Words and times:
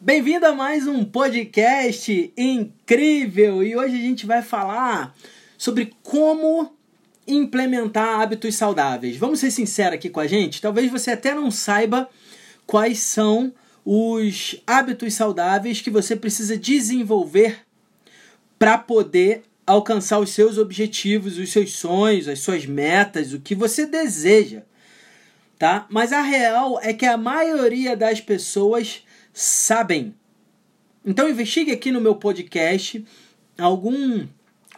Bem-vindo 0.00 0.46
a 0.46 0.54
mais 0.54 0.86
um 0.86 1.04
podcast 1.04 2.32
incrível 2.36 3.64
e 3.64 3.74
hoje 3.74 3.96
a 3.96 4.00
gente 4.00 4.26
vai 4.26 4.42
falar 4.42 5.12
sobre 5.58 5.92
como 6.04 6.72
implementar 7.26 8.20
hábitos 8.20 8.54
saudáveis. 8.54 9.16
Vamos 9.16 9.40
ser 9.40 9.50
sinceros 9.50 9.94
aqui 9.94 10.08
com 10.08 10.20
a 10.20 10.26
gente? 10.28 10.62
Talvez 10.62 10.88
você 10.88 11.10
até 11.10 11.34
não 11.34 11.50
saiba 11.50 12.08
quais 12.64 13.00
são 13.00 13.52
os 13.84 14.62
hábitos 14.64 15.14
saudáveis 15.14 15.80
que 15.80 15.90
você 15.90 16.14
precisa 16.14 16.56
desenvolver 16.56 17.66
para 18.56 18.78
poder 18.78 19.42
alcançar 19.66 20.20
os 20.20 20.30
seus 20.30 20.58
objetivos, 20.58 21.38
os 21.38 21.50
seus 21.50 21.72
sonhos, 21.72 22.28
as 22.28 22.38
suas 22.38 22.64
metas, 22.64 23.32
o 23.32 23.40
que 23.40 23.54
você 23.54 23.84
deseja, 23.84 24.62
tá? 25.58 25.88
Mas 25.90 26.12
a 26.12 26.22
real 26.22 26.78
é 26.84 26.94
que 26.94 27.04
a 27.04 27.16
maioria 27.16 27.96
das 27.96 28.20
pessoas 28.20 29.02
sabem. 29.32 30.14
Então 31.04 31.28
investigue 31.28 31.72
aqui 31.72 31.90
no 31.90 32.00
meu 32.00 32.14
podcast 32.14 33.04
algum 33.58 34.26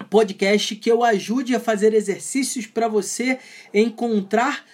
podcast 0.08 0.74
que 0.76 0.90
eu 0.90 1.04
ajude 1.04 1.54
a 1.54 1.60
fazer 1.60 1.92
exercícios 1.92 2.66
para 2.66 2.88
você 2.88 3.38
encontrar 3.74 4.64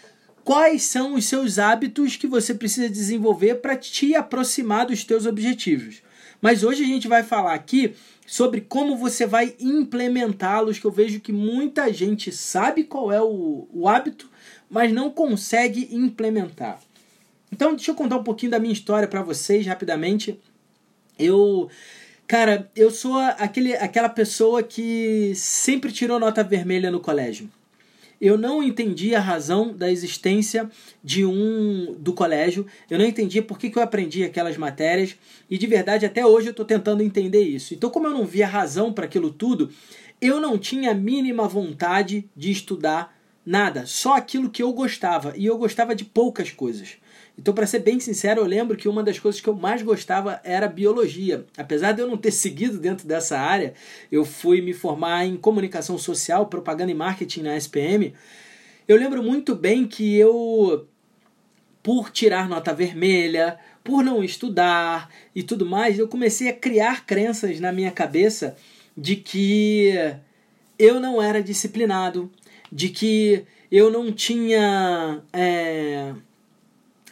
quais 0.45 0.83
são 0.83 1.15
os 1.15 1.25
seus 1.25 1.59
hábitos 1.59 2.17
que 2.17 2.27
você 2.27 2.55
precisa 2.55 2.89
desenvolver 2.89 3.57
para 3.57 3.77
te 3.77 4.15
aproximar 4.15 4.87
dos 4.87 5.03
teus 5.03 5.27
objetivos. 5.27 6.03
Mas 6.41 6.62
hoje 6.62 6.84
a 6.84 6.87
gente 6.87 7.09
vai 7.09 7.23
falar 7.23 7.55
aqui 7.55 7.95
sobre 8.27 8.61
como 8.61 8.97
você 8.97 9.27
vai 9.27 9.56
implementá-los, 9.59 10.79
que 10.79 10.84
eu 10.84 10.91
vejo 10.91 11.20
que 11.20 11.33
muita 11.33 11.93
gente 11.93 12.31
sabe 12.31 12.84
qual 12.84 13.11
é 13.11 13.20
o, 13.20 13.67
o 13.73 13.89
hábito, 13.89 14.31
mas 14.70 14.93
não 14.93 15.11
consegue 15.11 15.89
implementar. 15.91 16.81
Então, 17.56 17.74
deixa 17.74 17.91
eu 17.91 17.95
contar 17.95 18.19
um 18.19 18.23
pouquinho 18.23 18.52
da 18.52 18.59
minha 18.59 18.73
história 18.74 19.09
para 19.09 19.23
vocês 19.23 19.66
rapidamente. 19.66 20.38
Eu, 21.19 21.70
cara, 22.27 22.70
eu 22.77 22.91
sou 22.91 23.16
aquele, 23.19 23.75
aquela 23.75 24.11
pessoa 24.11 24.62
que 24.62 25.33
sempre 25.34 25.91
tirou 25.91 26.20
nota 26.20 26.44
vermelha 26.44 26.91
no 26.91 27.00
colégio. 27.00 27.48
Eu 28.20 28.36
não 28.36 28.62
entendi 28.62 29.14
a 29.14 29.20
razão 29.20 29.72
da 29.75 29.91
existência 29.91 30.70
de 31.03 31.25
um 31.25 31.97
do 31.98 32.12
colégio. 32.12 32.66
Eu 32.91 32.98
não 32.98 33.06
entendia 33.06 33.41
por 33.41 33.59
que, 33.59 33.70
que 33.70 33.78
eu 33.78 33.83
aprendi 33.83 34.22
aquelas 34.22 34.59
matérias. 34.59 35.16
E 35.48 35.56
de 35.56 35.66
verdade, 35.66 36.05
até 36.05 36.27
hoje 36.27 36.48
eu 36.48 36.50
estou 36.50 36.66
tentando 36.66 37.03
entender 37.03 37.41
isso. 37.41 37.72
Então, 37.72 37.88
como 37.88 38.06
eu 38.06 38.12
não 38.12 38.27
via 38.27 38.47
razão 38.47 38.92
para 38.92 39.06
aquilo 39.06 39.31
tudo, 39.31 39.70
eu 40.20 40.38
não 40.42 40.59
tinha 40.59 40.91
a 40.91 40.94
mínima 40.94 41.48
vontade 41.48 42.28
de 42.36 42.50
estudar 42.50 43.16
nada. 43.47 43.86
Só 43.86 44.14
aquilo 44.14 44.50
que 44.50 44.62
eu 44.62 44.75
gostava. 44.75 45.33
E 45.38 45.47
eu 45.47 45.56
gostava 45.56 45.94
de 45.94 46.05
poucas 46.05 46.50
coisas. 46.50 46.98
Então, 47.39 47.53
para 47.53 47.67
ser 47.67 47.81
bem 47.81 48.01
sincero, 48.01 48.41
eu 48.41 48.47
lembro 48.47 48.77
que 48.77 48.89
uma 48.89 49.03
das 49.03 49.19
coisas 49.19 49.41
que 49.41 49.48
eu 49.48 49.55
mais 49.55 49.83
gostava 49.83 50.41
era 50.42 50.67
biologia. 50.67 51.45
Apesar 51.56 51.93
de 51.93 52.01
eu 52.01 52.09
não 52.09 52.17
ter 52.17 52.31
seguido 52.31 52.78
dentro 52.78 53.06
dessa 53.06 53.39
área, 53.39 53.75
eu 54.11 54.25
fui 54.25 54.62
me 54.62 54.73
formar 54.73 55.27
em 55.27 55.37
comunicação 55.37 55.98
social, 55.98 56.47
propaganda 56.47 56.91
e 56.91 56.95
marketing 56.95 57.43
na 57.43 57.56
SPM. 57.56 58.15
Eu 58.89 58.97
lembro 58.97 59.23
muito 59.23 59.55
bem 59.55 59.87
que 59.87 60.17
eu, 60.17 60.89
por 61.83 62.11
tirar 62.11 62.48
nota 62.48 62.73
vermelha, 62.73 63.59
por 63.84 64.03
não 64.03 64.25
estudar 64.25 65.11
e 65.34 65.43
tudo 65.43 65.67
mais, 65.67 65.98
eu 65.98 66.09
comecei 66.09 66.48
a 66.48 66.55
criar 66.55 67.05
crenças 67.05 67.61
na 67.61 67.71
minha 67.71 67.91
cabeça 67.91 68.56
de 68.97 69.15
que 69.15 69.93
eu 70.78 70.98
não 70.98 71.21
era 71.21 71.43
disciplinado, 71.43 72.33
de 72.73 72.89
que 72.89 73.45
eu 73.71 73.91
não 73.91 74.11
tinha. 74.11 75.23
É 75.33 76.15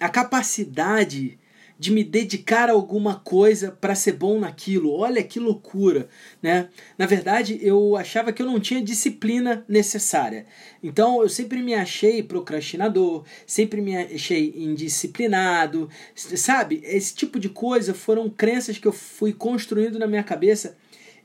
a 0.00 0.08
capacidade 0.08 1.38
de 1.78 1.90
me 1.92 2.04
dedicar 2.04 2.68
a 2.68 2.72
alguma 2.72 3.16
coisa 3.16 3.70
para 3.70 3.94
ser 3.94 4.12
bom 4.12 4.38
naquilo. 4.38 4.92
Olha 4.92 5.22
que 5.22 5.40
loucura, 5.40 6.08
né? 6.40 6.68
Na 6.96 7.04
verdade, 7.04 7.58
eu 7.60 7.96
achava 7.96 8.32
que 8.32 8.40
eu 8.40 8.46
não 8.46 8.60
tinha 8.60 8.82
disciplina 8.82 9.64
necessária. 9.68 10.46
Então, 10.82 11.20
eu 11.20 11.28
sempre 11.28 11.60
me 11.62 11.74
achei 11.74 12.22
procrastinador, 12.22 13.24
sempre 13.46 13.80
me 13.80 13.96
achei 13.96 14.54
indisciplinado, 14.56 15.90
sabe? 16.14 16.80
Esse 16.84 17.14
tipo 17.14 17.40
de 17.40 17.48
coisa 17.48 17.92
foram 17.92 18.30
crenças 18.30 18.78
que 18.78 18.86
eu 18.86 18.92
fui 18.92 19.32
construindo 19.32 19.98
na 19.98 20.06
minha 20.06 20.22
cabeça 20.22 20.76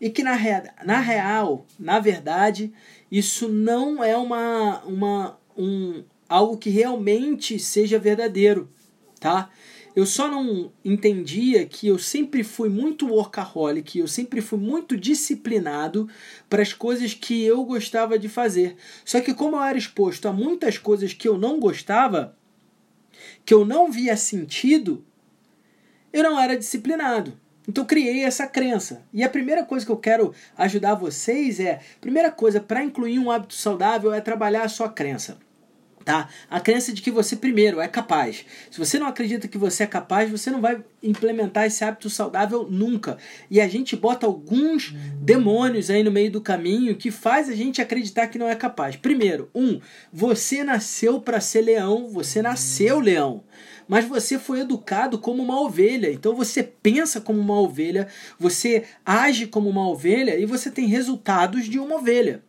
e 0.02 0.10
que 0.10 0.24
na, 0.24 0.34
rea 0.34 0.74
na 0.84 1.00
real, 1.00 1.66
na 1.78 2.00
verdade, 2.00 2.74
isso 3.12 3.48
não 3.50 4.04
é 4.04 4.18
uma, 4.18 4.82
uma 4.86 5.40
um, 5.58 6.04
algo 6.30 6.58
que 6.58 6.70
realmente 6.70 7.58
seja 7.58 7.98
verdadeiro, 7.98 8.70
tá? 9.20 9.50
Eu 9.96 10.06
só 10.06 10.30
não 10.30 10.72
entendia 10.86 11.66
que 11.66 11.88
eu 11.88 11.98
sempre 11.98 12.44
fui 12.44 12.70
muito 12.70 13.08
workaholic, 13.08 13.98
eu 13.98 14.08
sempre 14.08 14.40
fui 14.40 14.60
muito 14.60 14.96
disciplinado 14.96 16.08
para 16.48 16.62
as 16.62 16.72
coisas 16.72 17.16
que 17.16 17.44
eu 17.44 17.66
gostava 17.66 18.18
de 18.18 18.30
fazer. 18.30 18.76
Só 19.04 19.20
que 19.20 19.34
como 19.34 19.58
eu 19.58 19.64
era 19.64 19.78
exposto 19.78 20.28
a 20.28 20.32
muitas 20.32 20.78
coisas 20.78 21.12
que 21.12 21.28
eu 21.28 21.38
não 21.38 21.60
gostava, 21.60 22.38
que 23.44 23.54
eu 23.54 23.66
não 23.66 23.92
via 23.92 24.16
sentido, 24.16 25.04
eu 26.14 26.24
não 26.24 26.40
era 26.40 26.56
disciplinado. 26.56 27.34
Então 27.68 27.84
criei 27.84 28.24
essa 28.24 28.48
crença. 28.48 29.04
E 29.12 29.24
a 29.24 29.30
primeira 29.30 29.66
coisa 29.66 29.86
que 29.86 29.92
eu 29.92 29.98
quero 29.98 30.34
ajudar 30.56 30.94
vocês 30.94 31.60
é, 31.60 31.80
primeira 32.00 32.32
coisa 32.32 32.62
para 32.62 32.84
incluir 32.84 33.18
um 33.20 33.32
hábito 33.32 33.56
saudável 33.56 34.14
é 34.14 34.22
trabalhar 34.22 34.64
a 34.64 34.70
sua 34.70 34.88
crença 34.88 35.38
tá? 36.10 36.28
A 36.50 36.60
crença 36.60 36.92
de 36.92 37.04
que 37.04 37.12
você 37.12 37.36
primeiro 37.36 37.80
é 37.80 37.88
capaz. 37.88 38.44
Se 38.72 38.80
você 38.80 38.98
não 38.98 39.06
acredita 39.06 39.48
que 39.48 39.60
você 39.60 39.84
é 39.84 39.86
capaz, 39.86 40.28
você 40.28 40.50
não 40.50 40.60
vai 40.60 40.84
implementar 41.04 41.68
esse 41.68 41.84
hábito 41.84 42.10
saudável 42.10 42.68
nunca. 42.68 43.20
E 43.48 43.62
a 43.62 43.68
gente 43.68 43.96
bota 43.96 44.26
alguns 44.26 44.92
demônios 45.22 45.92
aí 45.92 46.02
no 46.02 46.10
meio 46.10 46.32
do 46.32 46.42
caminho 46.42 46.96
que 46.96 47.12
faz 47.12 47.48
a 47.48 47.54
gente 47.54 47.80
acreditar 47.80 48.26
que 48.26 48.40
não 48.40 48.50
é 48.50 48.56
capaz. 48.56 48.96
Primeiro, 48.96 49.52
um, 49.54 49.80
você 50.12 50.64
nasceu 50.64 51.22
para 51.22 51.40
ser 51.40 51.62
leão, 51.62 52.10
você 52.10 52.42
nasceu 52.42 53.00
leão 53.00 53.44
mas 53.88 54.06
você 54.06 54.38
foi 54.38 54.60
educado 54.60 55.18
como 55.18 55.42
uma 55.42 55.60
ovelha. 55.60 56.12
Então 56.12 56.36
você 56.36 56.62
pensa 56.62 57.20
como 57.20 57.40
uma 57.40 57.60
ovelha, 57.60 58.08
você 58.38 58.84
age 59.04 59.48
como 59.48 59.68
uma 59.68 59.90
ovelha 59.90 60.38
e 60.38 60.46
você 60.46 60.70
tem 60.70 60.86
resultados 60.86 61.66
de 61.66 61.80
uma 61.80 61.96
ovelha. 61.96 62.44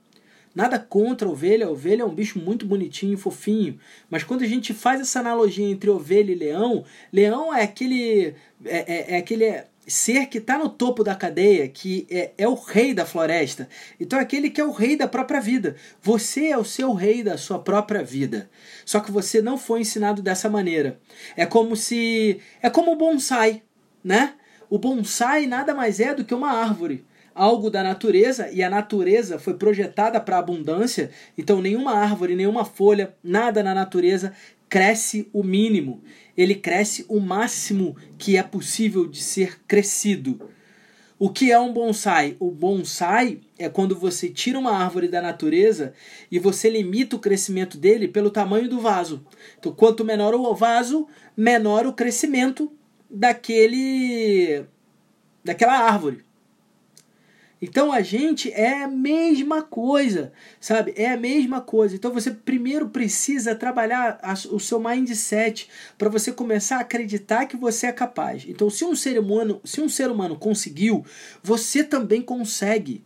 Nada 0.54 0.78
contra 0.78 1.28
a 1.28 1.30
ovelha, 1.30 1.66
a 1.66 1.70
ovelha 1.70 2.02
é 2.02 2.04
um 2.04 2.14
bicho 2.14 2.38
muito 2.38 2.66
bonitinho, 2.66 3.16
fofinho. 3.16 3.78
Mas 4.08 4.24
quando 4.24 4.42
a 4.42 4.46
gente 4.46 4.74
faz 4.74 5.00
essa 5.00 5.20
analogia 5.20 5.68
entre 5.68 5.88
ovelha 5.88 6.32
e 6.32 6.34
leão, 6.34 6.84
leão 7.12 7.54
é 7.54 7.62
aquele, 7.62 8.34
é, 8.64 8.94
é, 9.12 9.14
é 9.14 9.16
aquele 9.18 9.64
ser 9.86 10.26
que 10.26 10.38
está 10.38 10.58
no 10.58 10.68
topo 10.68 11.04
da 11.04 11.14
cadeia, 11.14 11.68
que 11.68 12.06
é, 12.10 12.32
é 12.36 12.48
o 12.48 12.54
rei 12.54 12.92
da 12.92 13.06
floresta. 13.06 13.68
Então 13.98 14.18
é 14.18 14.22
aquele 14.22 14.50
que 14.50 14.60
é 14.60 14.64
o 14.64 14.72
rei 14.72 14.96
da 14.96 15.06
própria 15.06 15.40
vida. 15.40 15.76
Você 16.02 16.46
é 16.46 16.58
o 16.58 16.64
seu 16.64 16.92
rei 16.94 17.22
da 17.22 17.38
sua 17.38 17.60
própria 17.60 18.02
vida. 18.02 18.50
Só 18.84 18.98
que 18.98 19.12
você 19.12 19.40
não 19.40 19.56
foi 19.56 19.80
ensinado 19.80 20.20
dessa 20.20 20.48
maneira. 20.48 21.00
É 21.36 21.46
como 21.46 21.76
se. 21.76 22.40
É 22.60 22.68
como 22.68 22.92
o 22.92 22.96
bonsai, 22.96 23.62
né? 24.02 24.34
O 24.68 24.78
bonsai 24.78 25.46
nada 25.46 25.74
mais 25.74 26.00
é 26.00 26.14
do 26.14 26.24
que 26.24 26.34
uma 26.34 26.50
árvore 26.50 27.04
algo 27.34 27.70
da 27.70 27.82
natureza 27.82 28.50
e 28.50 28.62
a 28.62 28.70
natureza 28.70 29.38
foi 29.38 29.54
projetada 29.54 30.20
para 30.20 30.38
abundância, 30.38 31.10
então 31.36 31.60
nenhuma 31.60 31.92
árvore, 31.92 32.34
nenhuma 32.34 32.64
folha, 32.64 33.14
nada 33.22 33.62
na 33.62 33.74
natureza 33.74 34.32
cresce 34.68 35.28
o 35.32 35.42
mínimo. 35.42 36.00
Ele 36.36 36.54
cresce 36.54 37.04
o 37.08 37.18
máximo 37.20 37.96
que 38.16 38.36
é 38.36 38.42
possível 38.42 39.06
de 39.06 39.20
ser 39.20 39.60
crescido. 39.66 40.48
O 41.18 41.28
que 41.28 41.52
é 41.52 41.58
um 41.58 41.70
bonsai? 41.70 42.34
O 42.40 42.50
bonsai 42.50 43.40
é 43.58 43.68
quando 43.68 43.94
você 43.94 44.30
tira 44.30 44.58
uma 44.58 44.72
árvore 44.72 45.06
da 45.06 45.20
natureza 45.20 45.92
e 46.30 46.38
você 46.38 46.70
limita 46.70 47.14
o 47.14 47.18
crescimento 47.18 47.76
dele 47.76 48.08
pelo 48.08 48.30
tamanho 48.30 48.70
do 48.70 48.80
vaso. 48.80 49.22
Então, 49.58 49.70
quanto 49.70 50.02
menor 50.02 50.34
o 50.34 50.54
vaso, 50.54 51.06
menor 51.36 51.84
o 51.86 51.92
crescimento 51.92 52.72
daquele 53.10 54.64
daquela 55.44 55.78
árvore. 55.78 56.24
Então 57.60 57.92
a 57.92 58.00
gente 58.00 58.50
é 58.52 58.82
a 58.82 58.88
mesma 58.88 59.62
coisa, 59.62 60.32
sabe? 60.58 60.94
É 60.96 61.10
a 61.10 61.16
mesma 61.16 61.60
coisa. 61.60 61.94
Então 61.94 62.12
você 62.12 62.30
primeiro 62.30 62.88
precisa 62.88 63.54
trabalhar 63.54 64.18
o 64.50 64.58
seu 64.58 64.80
mindset 64.80 65.68
para 65.98 66.08
você 66.08 66.32
começar 66.32 66.78
a 66.78 66.80
acreditar 66.80 67.46
que 67.46 67.56
você 67.56 67.86
é 67.86 67.92
capaz. 67.92 68.44
Então 68.48 68.70
se 68.70 68.84
um 68.84 68.96
ser 68.96 69.18
humano, 69.18 69.60
se 69.64 69.80
um 69.80 69.88
ser 69.88 70.10
humano 70.10 70.36
conseguiu, 70.36 71.04
você 71.42 71.84
também 71.84 72.22
consegue. 72.22 73.04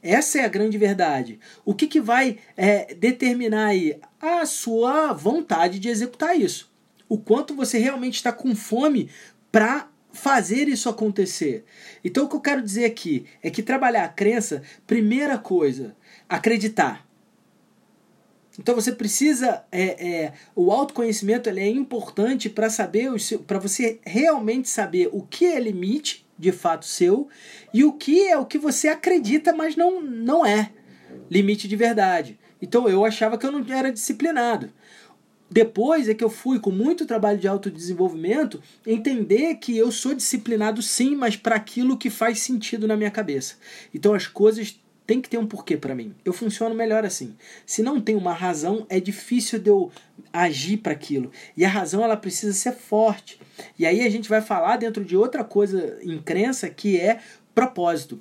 Essa 0.00 0.38
é 0.38 0.44
a 0.44 0.48
grande 0.48 0.78
verdade. 0.78 1.40
O 1.64 1.74
que, 1.74 1.88
que 1.88 2.00
vai 2.00 2.38
é, 2.56 2.94
determinar 2.94 3.66
aí 3.66 3.98
a 4.20 4.46
sua 4.46 5.12
vontade 5.12 5.80
de 5.80 5.88
executar 5.88 6.38
isso? 6.38 6.70
O 7.08 7.18
quanto 7.18 7.54
você 7.54 7.78
realmente 7.78 8.14
está 8.14 8.30
com 8.30 8.54
fome 8.54 9.10
para 9.50 9.88
fazer 10.16 10.68
isso 10.68 10.88
acontecer. 10.88 11.64
Então 12.04 12.24
o 12.24 12.28
que 12.28 12.36
eu 12.36 12.40
quero 12.40 12.62
dizer 12.62 12.86
aqui 12.86 13.26
é 13.42 13.50
que 13.50 13.62
trabalhar 13.62 14.04
a 14.04 14.08
crença, 14.08 14.62
primeira 14.86 15.38
coisa, 15.38 15.94
acreditar. 16.28 17.06
Então 18.58 18.74
você 18.74 18.92
precisa. 18.92 19.64
É, 19.70 20.08
é, 20.08 20.32
o 20.54 20.72
autoconhecimento 20.72 21.48
ele 21.48 21.60
é 21.60 21.68
importante 21.68 22.48
para 22.48 22.70
saber, 22.70 23.10
para 23.46 23.58
você 23.58 24.00
realmente 24.04 24.68
saber 24.68 25.10
o 25.12 25.22
que 25.22 25.44
é 25.44 25.60
limite 25.60 26.26
de 26.38 26.52
fato 26.52 26.86
seu 26.86 27.28
e 27.72 27.84
o 27.84 27.92
que 27.92 28.26
é 28.26 28.36
o 28.36 28.46
que 28.46 28.58
você 28.58 28.88
acredita, 28.88 29.52
mas 29.52 29.76
não, 29.76 30.00
não 30.00 30.44
é 30.44 30.70
limite 31.30 31.68
de 31.68 31.76
verdade. 31.76 32.38
Então 32.60 32.88
eu 32.88 33.04
achava 33.04 33.36
que 33.36 33.46
eu 33.46 33.52
não 33.52 33.64
era 33.74 33.92
disciplinado. 33.92 34.72
Depois 35.50 36.08
é 36.08 36.14
que 36.14 36.24
eu 36.24 36.30
fui, 36.30 36.58
com 36.58 36.70
muito 36.70 37.06
trabalho 37.06 37.38
de 37.38 37.46
autodesenvolvimento, 37.46 38.60
entender 38.86 39.54
que 39.56 39.76
eu 39.76 39.92
sou 39.92 40.14
disciplinado 40.14 40.82
sim, 40.82 41.14
mas 41.14 41.36
para 41.36 41.54
aquilo 41.54 41.96
que 41.96 42.10
faz 42.10 42.40
sentido 42.40 42.86
na 42.86 42.96
minha 42.96 43.10
cabeça. 43.10 43.54
Então 43.94 44.12
as 44.12 44.26
coisas 44.26 44.78
tem 45.06 45.20
que 45.20 45.30
ter 45.30 45.38
um 45.38 45.46
porquê 45.46 45.76
para 45.76 45.94
mim. 45.94 46.14
Eu 46.24 46.32
funciono 46.32 46.74
melhor 46.74 47.04
assim. 47.04 47.36
Se 47.64 47.82
não 47.82 48.00
tem 48.00 48.16
uma 48.16 48.32
razão, 48.32 48.84
é 48.88 48.98
difícil 48.98 49.58
de 49.60 49.70
eu 49.70 49.92
agir 50.32 50.78
para 50.78 50.92
aquilo. 50.92 51.30
E 51.56 51.64
a 51.64 51.68
razão 51.68 52.02
ela 52.02 52.16
precisa 52.16 52.52
ser 52.52 52.72
forte. 52.72 53.38
E 53.78 53.86
aí 53.86 54.00
a 54.00 54.10
gente 54.10 54.28
vai 54.28 54.42
falar 54.42 54.76
dentro 54.76 55.04
de 55.04 55.16
outra 55.16 55.44
coisa 55.44 55.96
em 56.02 56.18
crença 56.20 56.68
que 56.68 56.98
é 56.98 57.20
propósito. 57.54 58.20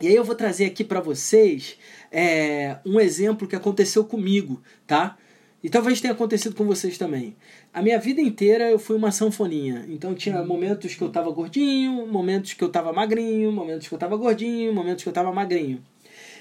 E 0.00 0.08
aí 0.08 0.14
eu 0.14 0.24
vou 0.24 0.34
trazer 0.34 0.66
aqui 0.66 0.84
para 0.84 1.00
vocês 1.00 1.78
é, 2.10 2.78
um 2.84 3.00
exemplo 3.00 3.48
que 3.48 3.56
aconteceu 3.56 4.04
comigo, 4.04 4.62
tá? 4.86 5.16
E 5.62 5.68
talvez 5.68 6.00
tenha 6.00 6.14
acontecido 6.14 6.54
com 6.54 6.64
vocês 6.64 6.96
também. 6.96 7.36
A 7.72 7.82
minha 7.82 7.98
vida 7.98 8.20
inteira 8.20 8.70
eu 8.70 8.78
fui 8.78 8.96
uma 8.96 9.12
sanfoninha. 9.12 9.84
Então 9.88 10.14
tinha 10.14 10.42
momentos 10.42 10.94
que 10.94 11.02
eu 11.02 11.10
tava 11.10 11.30
gordinho, 11.30 12.06
momentos 12.06 12.54
que 12.54 12.64
eu 12.64 12.70
tava 12.70 12.92
magrinho, 12.92 13.52
momentos 13.52 13.86
que 13.86 13.94
eu 13.94 13.98
tava 13.98 14.16
gordinho, 14.16 14.72
momentos 14.72 15.02
que 15.02 15.08
eu 15.08 15.12
tava 15.12 15.30
magrinho. 15.32 15.82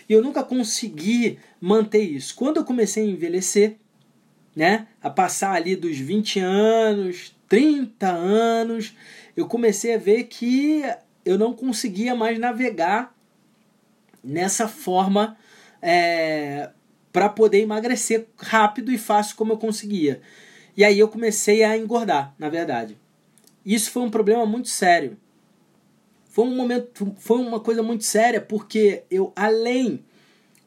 E 0.08 0.14
eu 0.14 0.24
nunca 0.24 0.42
consegui 0.42 1.38
manter 1.60 2.02
isso. 2.02 2.34
Quando 2.34 2.58
eu 2.58 2.66
comecei 2.66 3.04
a 3.04 3.08
envelhecer, 3.08 3.76
né, 4.56 4.88
a 5.02 5.10
passar 5.10 5.52
ali 5.52 5.76
dos 5.76 5.98
20 5.98 6.40
anos, 6.40 7.36
30 7.48 8.08
anos, 8.08 8.96
eu 9.36 9.48
comecei 9.48 9.96
a 9.96 9.98
ver 9.98 10.24
que 10.24 10.82
eu 11.26 11.38
não 11.38 11.54
conseguia 11.54 12.16
mais 12.16 12.40
navegar 12.40 13.14
nessa 14.24 14.68
forma 14.68 15.38
é, 15.82 16.70
para 17.12 17.30
poder 17.30 17.62
emagrecer 17.62 18.28
rápido 18.38 18.92
e 18.92 18.98
fácil 18.98 19.36
como 19.36 19.54
eu 19.54 19.58
conseguia. 19.58 20.22
E 20.76 20.84
aí 20.84 21.00
eu 21.00 21.08
comecei 21.08 21.64
a 21.64 21.78
engordar, 21.78 22.34
na 22.38 22.50
verdade. 22.50 22.98
Isso 23.66 23.92
foi 23.92 24.04
um 24.04 24.10
problema 24.10 24.46
muito 24.46 24.70
sério. 24.70 25.18
Foi 26.30 26.46
um 26.46 26.56
momento, 26.56 27.16
foi 27.18 27.40
uma 27.40 27.60
coisa 27.60 27.84
muito 27.84 28.04
séria 28.04 28.40
porque 28.40 29.04
eu 29.10 29.34
além 29.36 30.04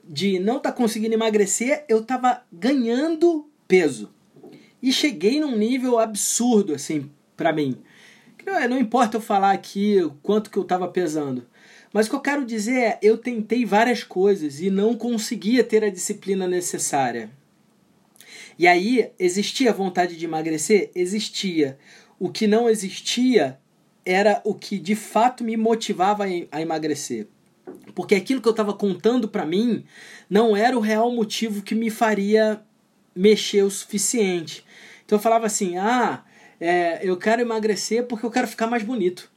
de 0.04 0.38
não 0.38 0.56
estar 0.56 0.72
tá 0.72 0.76
conseguindo 0.76 1.14
emagrecer, 1.14 1.84
eu 1.88 2.00
estava 2.00 2.42
ganhando 2.52 3.48
peso. 3.66 4.10
E 4.82 4.92
cheguei 4.92 5.40
num 5.40 5.56
nível 5.56 5.98
absurdo 5.98 6.74
assim 6.74 7.10
para 7.36 7.52
mim. 7.52 7.78
Não, 8.44 8.68
não 8.68 8.78
importa 8.78 9.16
eu 9.16 9.20
falar 9.20 9.52
aqui 9.52 9.98
quanto 10.22 10.50
que 10.50 10.58
eu 10.58 10.64
estava 10.64 10.88
pesando. 10.88 11.46
Mas 11.92 12.06
o 12.06 12.10
que 12.10 12.16
eu 12.16 12.20
quero 12.20 12.44
dizer 12.44 12.78
é, 12.78 12.98
eu 13.02 13.18
tentei 13.18 13.64
várias 13.64 14.02
coisas 14.02 14.60
e 14.60 14.70
não 14.70 14.96
conseguia 14.96 15.62
ter 15.62 15.84
a 15.84 15.90
disciplina 15.90 16.48
necessária. 16.48 17.30
E 18.58 18.66
aí, 18.66 19.10
existia 19.18 19.72
vontade 19.72 20.16
de 20.16 20.24
emagrecer? 20.24 20.90
Existia. 20.94 21.78
O 22.18 22.30
que 22.30 22.46
não 22.46 22.68
existia 22.68 23.58
era 24.04 24.40
o 24.44 24.54
que 24.54 24.78
de 24.78 24.94
fato 24.94 25.44
me 25.44 25.56
motivava 25.56 26.24
a 26.50 26.60
emagrecer. 26.60 27.26
Porque 27.94 28.14
aquilo 28.14 28.40
que 28.40 28.48
eu 28.48 28.52
estava 28.52 28.72
contando 28.72 29.28
para 29.28 29.46
mim 29.46 29.84
não 30.28 30.56
era 30.56 30.76
o 30.76 30.80
real 30.80 31.10
motivo 31.12 31.62
que 31.62 31.74
me 31.74 31.90
faria 31.90 32.62
mexer 33.14 33.62
o 33.62 33.70
suficiente. 33.70 34.64
Então 35.04 35.18
eu 35.18 35.22
falava 35.22 35.46
assim: 35.46 35.76
ah, 35.76 36.24
é, 36.60 37.00
eu 37.02 37.16
quero 37.16 37.42
emagrecer 37.42 38.06
porque 38.06 38.24
eu 38.24 38.30
quero 38.30 38.48
ficar 38.48 38.66
mais 38.66 38.82
bonito. 38.82 39.30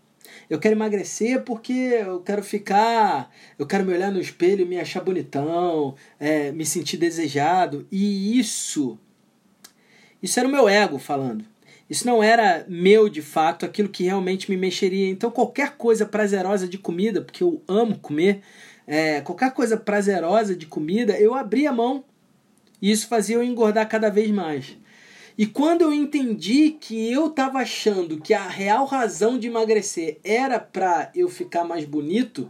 Eu 0.49 0.59
quero 0.59 0.75
emagrecer 0.75 1.43
porque 1.43 1.73
eu 1.73 2.19
quero 2.21 2.43
ficar. 2.43 3.31
Eu 3.57 3.65
quero 3.65 3.85
me 3.85 3.93
olhar 3.93 4.11
no 4.11 4.19
espelho 4.19 4.61
e 4.61 4.65
me 4.65 4.79
achar 4.79 5.01
bonitão, 5.01 5.95
é, 6.19 6.51
me 6.51 6.65
sentir 6.65 6.97
desejado. 6.97 7.87
E 7.91 8.39
isso. 8.39 8.97
Isso 10.21 10.39
era 10.39 10.47
o 10.47 10.51
meu 10.51 10.67
ego 10.67 10.97
falando. 10.97 11.45
Isso 11.89 12.05
não 12.05 12.23
era 12.23 12.65
meu 12.67 13.07
de 13.07 13.21
fato, 13.21 13.65
aquilo 13.65 13.89
que 13.89 14.03
realmente 14.03 14.49
me 14.49 14.57
mexeria. 14.57 15.09
Então, 15.09 15.29
qualquer 15.29 15.77
coisa 15.77 16.05
prazerosa 16.05 16.67
de 16.67 16.77
comida, 16.77 17.21
porque 17.21 17.43
eu 17.43 17.61
amo 17.67 17.99
comer, 17.99 18.41
é, 18.87 19.21
qualquer 19.21 19.51
coisa 19.53 19.77
prazerosa 19.77 20.55
de 20.55 20.65
comida, 20.65 21.17
eu 21.19 21.35
abria 21.35 21.69
a 21.69 21.73
mão. 21.73 22.03
E 22.81 22.91
isso 22.91 23.07
fazia 23.07 23.35
eu 23.35 23.43
engordar 23.43 23.87
cada 23.87 24.09
vez 24.09 24.29
mais. 24.31 24.77
E 25.37 25.45
quando 25.45 25.81
eu 25.81 25.93
entendi 25.93 26.71
que 26.79 27.11
eu 27.11 27.27
estava 27.27 27.59
achando 27.59 28.21
que 28.21 28.33
a 28.33 28.47
real 28.47 28.85
razão 28.85 29.37
de 29.37 29.47
emagrecer 29.47 30.17
era 30.23 30.59
para 30.59 31.11
eu 31.13 31.27
ficar 31.27 31.65
mais 31.65 31.83
bonito, 31.83 32.49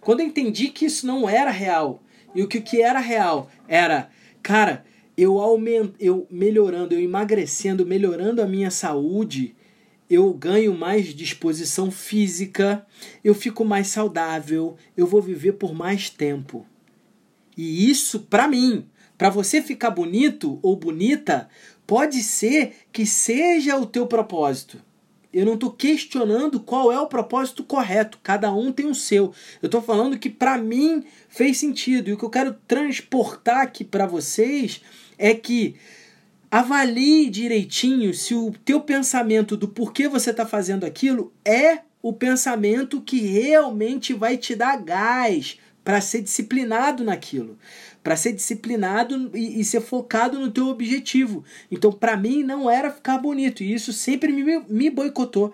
quando 0.00 0.20
eu 0.20 0.26
entendi 0.26 0.68
que 0.68 0.86
isso 0.86 1.06
não 1.06 1.28
era 1.28 1.50
real, 1.50 2.02
e 2.34 2.42
o 2.42 2.48
que, 2.48 2.60
que 2.60 2.82
era 2.82 2.98
real 2.98 3.48
era, 3.68 4.10
cara, 4.42 4.84
eu, 5.16 5.38
aumento, 5.38 5.94
eu 6.00 6.26
melhorando, 6.30 6.94
eu 6.94 7.00
emagrecendo, 7.00 7.86
melhorando 7.86 8.42
a 8.42 8.46
minha 8.46 8.70
saúde, 8.70 9.54
eu 10.08 10.32
ganho 10.32 10.74
mais 10.74 11.14
disposição 11.14 11.92
física, 11.92 12.84
eu 13.22 13.34
fico 13.34 13.64
mais 13.64 13.86
saudável, 13.86 14.76
eu 14.96 15.06
vou 15.06 15.22
viver 15.22 15.52
por 15.52 15.72
mais 15.72 16.10
tempo. 16.10 16.66
E 17.56 17.88
isso, 17.88 18.20
para 18.20 18.48
mim, 18.48 18.86
para 19.16 19.30
você 19.30 19.60
ficar 19.60 19.90
bonito 19.90 20.58
ou 20.62 20.74
bonita, 20.74 21.48
Pode 21.90 22.22
ser 22.22 22.76
que 22.92 23.04
seja 23.04 23.76
o 23.76 23.84
teu 23.84 24.06
propósito. 24.06 24.80
Eu 25.34 25.44
não 25.44 25.54
estou 25.54 25.72
questionando 25.72 26.60
qual 26.60 26.92
é 26.92 27.00
o 27.00 27.08
propósito 27.08 27.64
correto. 27.64 28.20
Cada 28.22 28.52
um 28.52 28.70
tem 28.70 28.86
o 28.86 28.94
seu. 28.94 29.34
Eu 29.60 29.66
estou 29.66 29.82
falando 29.82 30.16
que 30.16 30.30
para 30.30 30.56
mim 30.56 31.02
fez 31.28 31.58
sentido. 31.58 32.08
E 32.08 32.12
o 32.12 32.16
que 32.16 32.24
eu 32.24 32.30
quero 32.30 32.56
transportar 32.68 33.62
aqui 33.62 33.82
para 33.82 34.06
vocês 34.06 34.80
é 35.18 35.34
que 35.34 35.74
avalie 36.48 37.28
direitinho 37.28 38.14
se 38.14 38.36
o 38.36 38.54
teu 38.64 38.80
pensamento 38.80 39.56
do 39.56 39.66
porquê 39.66 40.06
você 40.06 40.30
está 40.30 40.46
fazendo 40.46 40.84
aquilo 40.84 41.32
é 41.44 41.80
o 42.00 42.12
pensamento 42.12 43.00
que 43.00 43.18
realmente 43.18 44.14
vai 44.14 44.36
te 44.36 44.54
dar 44.54 44.76
gás 44.76 45.58
para 45.84 46.00
ser 46.00 46.22
disciplinado 46.22 47.04
naquilo 47.04 47.58
para 48.02 48.16
ser 48.16 48.32
disciplinado 48.32 49.30
e, 49.34 49.60
e, 49.60 49.64
ser 49.64 49.80
focado 49.80 50.38
no 50.38 50.50
teu 50.50 50.68
objetivo. 50.68 51.44
Então, 51.70 51.92
para 51.92 52.16
mim, 52.16 52.42
não 52.42 52.70
era 52.70 52.90
ficar 52.90 53.18
bonito 53.18 53.62
e 53.62 53.74
isso 53.74 53.92
sempre 53.92 54.32
me, 54.32 54.60
me 54.68 54.90
boicotou. 54.90 55.52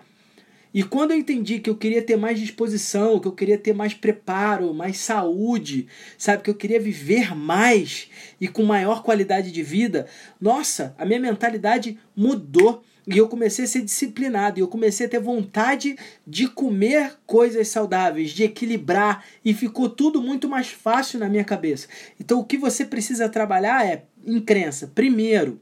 E 0.73 0.83
quando 0.83 1.11
eu 1.11 1.17
entendi 1.17 1.59
que 1.59 1.69
eu 1.69 1.75
queria 1.75 2.01
ter 2.01 2.17
mais 2.17 2.39
disposição, 2.39 3.19
que 3.19 3.27
eu 3.27 3.31
queria 3.31 3.57
ter 3.57 3.73
mais 3.73 3.93
preparo, 3.93 4.73
mais 4.73 4.97
saúde, 4.97 5.87
sabe, 6.17 6.43
que 6.43 6.49
eu 6.49 6.55
queria 6.55 6.79
viver 6.79 7.35
mais 7.35 8.09
e 8.39 8.47
com 8.47 8.63
maior 8.63 9.01
qualidade 9.01 9.51
de 9.51 9.63
vida, 9.63 10.07
nossa, 10.39 10.93
a 10.97 11.05
minha 11.05 11.19
mentalidade 11.19 11.97
mudou. 12.15 12.83
E 13.07 13.17
eu 13.17 13.29
comecei 13.29 13.63
a 13.63 13.67
ser 13.67 13.83
disciplinado, 13.83 14.59
e 14.59 14.61
eu 14.61 14.67
comecei 14.67 15.05
a 15.05 15.09
ter 15.09 15.19
vontade 15.19 15.95
de 16.25 16.47
comer 16.47 17.17
coisas 17.25 17.69
saudáveis, 17.69 18.31
de 18.31 18.43
equilibrar, 18.43 19.23
e 19.45 19.53
ficou 19.53 19.87
tudo 19.87 20.21
muito 20.21 20.49
mais 20.49 20.67
fácil 20.67 21.19
na 21.19 21.29
minha 21.29 21.45
cabeça. 21.45 21.87
Então 22.19 22.39
o 22.39 22.43
que 22.43 22.57
você 22.57 22.83
precisa 22.83 23.29
trabalhar 23.29 23.85
é 23.85 24.03
em 24.25 24.41
crença. 24.41 24.91
Primeiro, 24.93 25.61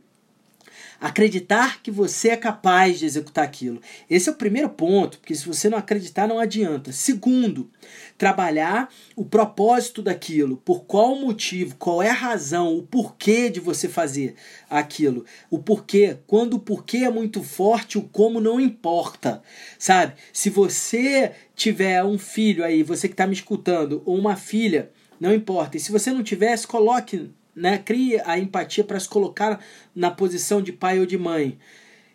Acreditar 1.00 1.82
que 1.82 1.92
você 1.92 2.30
é 2.30 2.38
capaz 2.38 3.00
de 3.00 3.06
executar 3.06 3.44
aquilo. 3.44 3.82
Esse 4.10 4.30
é 4.30 4.32
o 4.32 4.36
primeiro 4.36 4.70
ponto, 4.70 5.20
porque 5.20 5.36
se 5.36 5.46
você 5.46 5.70
não 5.70 5.78
acreditar, 5.78 6.28
não 6.28 6.40
adianta. 6.40 6.92
Segundo, 6.92 7.70
trabalhar 8.18 8.90
o 9.16 9.26
propósito 9.26 10.02
daquilo, 10.02 10.58
por 10.58 10.86
qual 10.86 11.16
motivo, 11.20 11.76
qual 11.76 12.02
é 12.02 12.10
a 12.10 12.14
razão, 12.14 12.78
o 12.78 12.84
porquê 12.84 13.50
de 13.50 13.60
você 13.60 13.90
fazer 13.90 14.36
aquilo. 14.70 15.26
O 15.50 15.60
porquê, 15.60 16.18
quando 16.26 16.56
o 16.56 16.60
porquê 16.60 16.98
é 17.00 17.10
muito 17.10 17.44
forte, 17.44 17.98
o 17.98 18.02
como 18.02 18.40
não 18.40 18.60
importa, 18.60 19.42
sabe? 19.78 20.14
Se 20.32 20.50
você 20.50 21.32
tiver 21.56 22.04
um 22.04 22.18
filho 22.18 22.64
aí, 22.64 22.84
você 22.84 23.08
que 23.08 23.14
está 23.14 23.28
me 23.28 23.34
escutando, 23.34 24.02
ou 24.06 24.18
uma 24.18 24.36
filha, 24.36 24.92
não 25.20 25.34
importa. 25.34 25.78
E 25.78 25.80
se 25.80 25.92
você 25.92 26.12
não 26.12 26.24
tivesse, 26.24 26.68
coloque 26.68 27.30
né? 27.56 27.78
Crie 27.78 28.22
a 28.26 28.38
empatia 28.38 28.84
para 28.84 29.00
se 29.00 29.08
colocar 29.08 29.60
na 29.96 30.12
posição 30.12 30.62
de 30.62 30.74
pai 30.74 31.00
ou 31.00 31.06
de 31.06 31.18
mãe. 31.18 31.58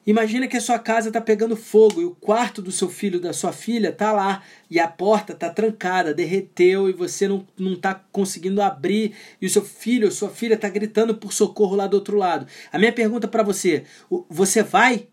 Imagina 0.06 0.49
que 0.49 0.56
a 0.56 0.61
sua 0.61 0.78
casa 0.78 1.09
está 1.09 1.20
pegando 1.20 1.54
fogo 1.54 2.00
e 2.00 2.04
o 2.04 2.14
quarto 2.14 2.62
do 2.62 2.73
seu 2.73 2.88
filho, 2.88 3.20
da 3.20 3.32
sua 3.32 3.52
filha, 3.52 3.90
está 3.90 4.12
lá 4.12 4.42
e 4.70 4.80
a 4.80 4.88
porta 4.88 5.35
está 5.35 5.50
trancada, 5.50 6.14
derreteu 6.14 6.88
e 6.88 6.92
você 6.92 7.28
não 7.28 7.47
está 7.59 7.94
conseguindo 8.11 8.62
abrir 8.62 9.14
e 9.40 9.47
o 9.47 9.50
seu 9.50 9.62
filho 9.62 10.06
ou 10.06 10.11
sua 10.11 10.30
filha 10.30 10.54
está 10.54 10.68
gritando 10.68 11.14
por 11.14 11.32
socorro 11.32 11.76
lá 11.76 11.87
do 11.87 11.94
outro 11.94 12.16
lado. 12.16 12.47
A 12.73 12.78
minha 12.78 12.92
pergunta 12.92 13.28
para 13.28 13.42
você: 13.42 13.85
você 14.28 14.62
vai 14.62 15.06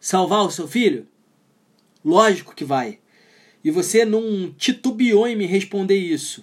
salvar 0.00 0.46
o 0.46 0.50
seu 0.50 0.66
filho? 0.66 1.06
Lógico 2.02 2.54
que 2.54 2.64
vai. 2.64 2.98
E 3.62 3.70
você 3.70 4.04
não 4.04 4.50
titubeou 4.56 5.26
em 5.28 5.36
me 5.36 5.44
responder 5.44 5.96
isso. 5.96 6.42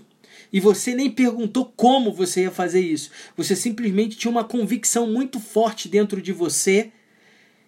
E 0.53 0.59
você 0.59 0.93
nem 0.93 1.09
perguntou 1.09 1.73
como 1.75 2.13
você 2.13 2.43
ia 2.43 2.51
fazer 2.51 2.79
isso. 2.79 3.09
Você 3.35 3.55
simplesmente 3.55 4.15
tinha 4.15 4.29
uma 4.29 4.43
convicção 4.43 5.07
muito 5.07 5.39
forte 5.39 5.89
dentro 5.89 6.21
de 6.21 6.31
você 6.31 6.91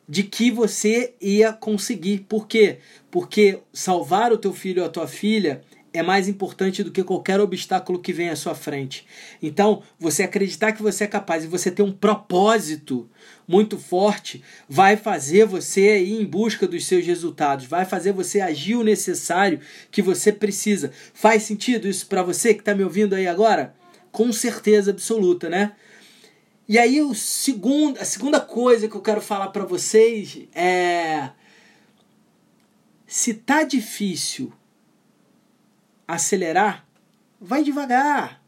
de 0.08 0.22
que 0.22 0.52
você 0.52 1.16
ia 1.20 1.52
conseguir. 1.52 2.28
Por 2.30 2.48
quê? 2.48 2.78
Porque 3.10 3.60
salvar 3.74 4.32
o 4.32 4.38
teu 4.38 4.54
filho 4.54 4.84
ou 4.84 4.88
a 4.88 4.92
tua 4.92 5.08
filha 5.08 5.64
é 5.98 6.04
mais 6.04 6.28
importante 6.28 6.84
do 6.84 6.92
que 6.92 7.04
qualquer 7.04 7.40
obstáculo 7.40 8.00
que 8.00 8.12
vem 8.12 8.30
à 8.30 8.36
sua 8.36 8.54
frente. 8.54 9.06
Então, 9.42 9.82
você 9.98 10.24
acreditar 10.24 10.74
que 10.74 10.84
você 10.84 11.06
é 11.06 11.08
capaz 11.08 11.44
e 11.44 11.48
você 11.48 11.72
ter 11.72 11.84
um 11.84 11.92
propósito 11.92 13.10
muito 13.48 13.78
forte 13.78 14.44
vai 14.68 14.98
fazer 14.98 15.46
você 15.46 16.00
ir 16.00 16.22
em 16.22 16.26
busca 16.26 16.68
dos 16.68 16.86
seus 16.86 17.06
resultados, 17.06 17.66
vai 17.66 17.86
fazer 17.86 18.12
você 18.12 18.42
agir 18.42 18.76
o 18.76 18.84
necessário 18.84 19.60
que 19.90 20.02
você 20.02 20.32
precisa. 20.32 20.92
Faz 21.14 21.44
sentido 21.44 21.88
isso 21.88 22.08
para 22.08 22.24
você 22.24 22.54
que 22.54 22.62
está 22.62 22.76
me 22.76 22.84
ouvindo 22.84 23.16
aí 23.16 23.28
agora? 23.28 23.74
Com 24.12 24.32
certeza 24.34 24.92
absoluta, 24.92 25.50
né? 25.50 25.74
E 26.68 26.80
aí 26.80 27.02
o 27.02 27.14
segundo, 27.14 28.00
a 28.00 28.06
segunda 28.06 28.40
coisa 28.40 28.88
que 28.88 28.96
eu 28.96 29.02
quero 29.02 29.22
falar 29.22 29.50
para 29.50 29.64
vocês 29.64 30.40
é 30.54 31.30
se 33.06 33.36
tá 33.36 33.64
difícil 33.64 34.52
acelerar, 36.08 36.86
vai 37.40 37.64
devagar. 37.64 38.42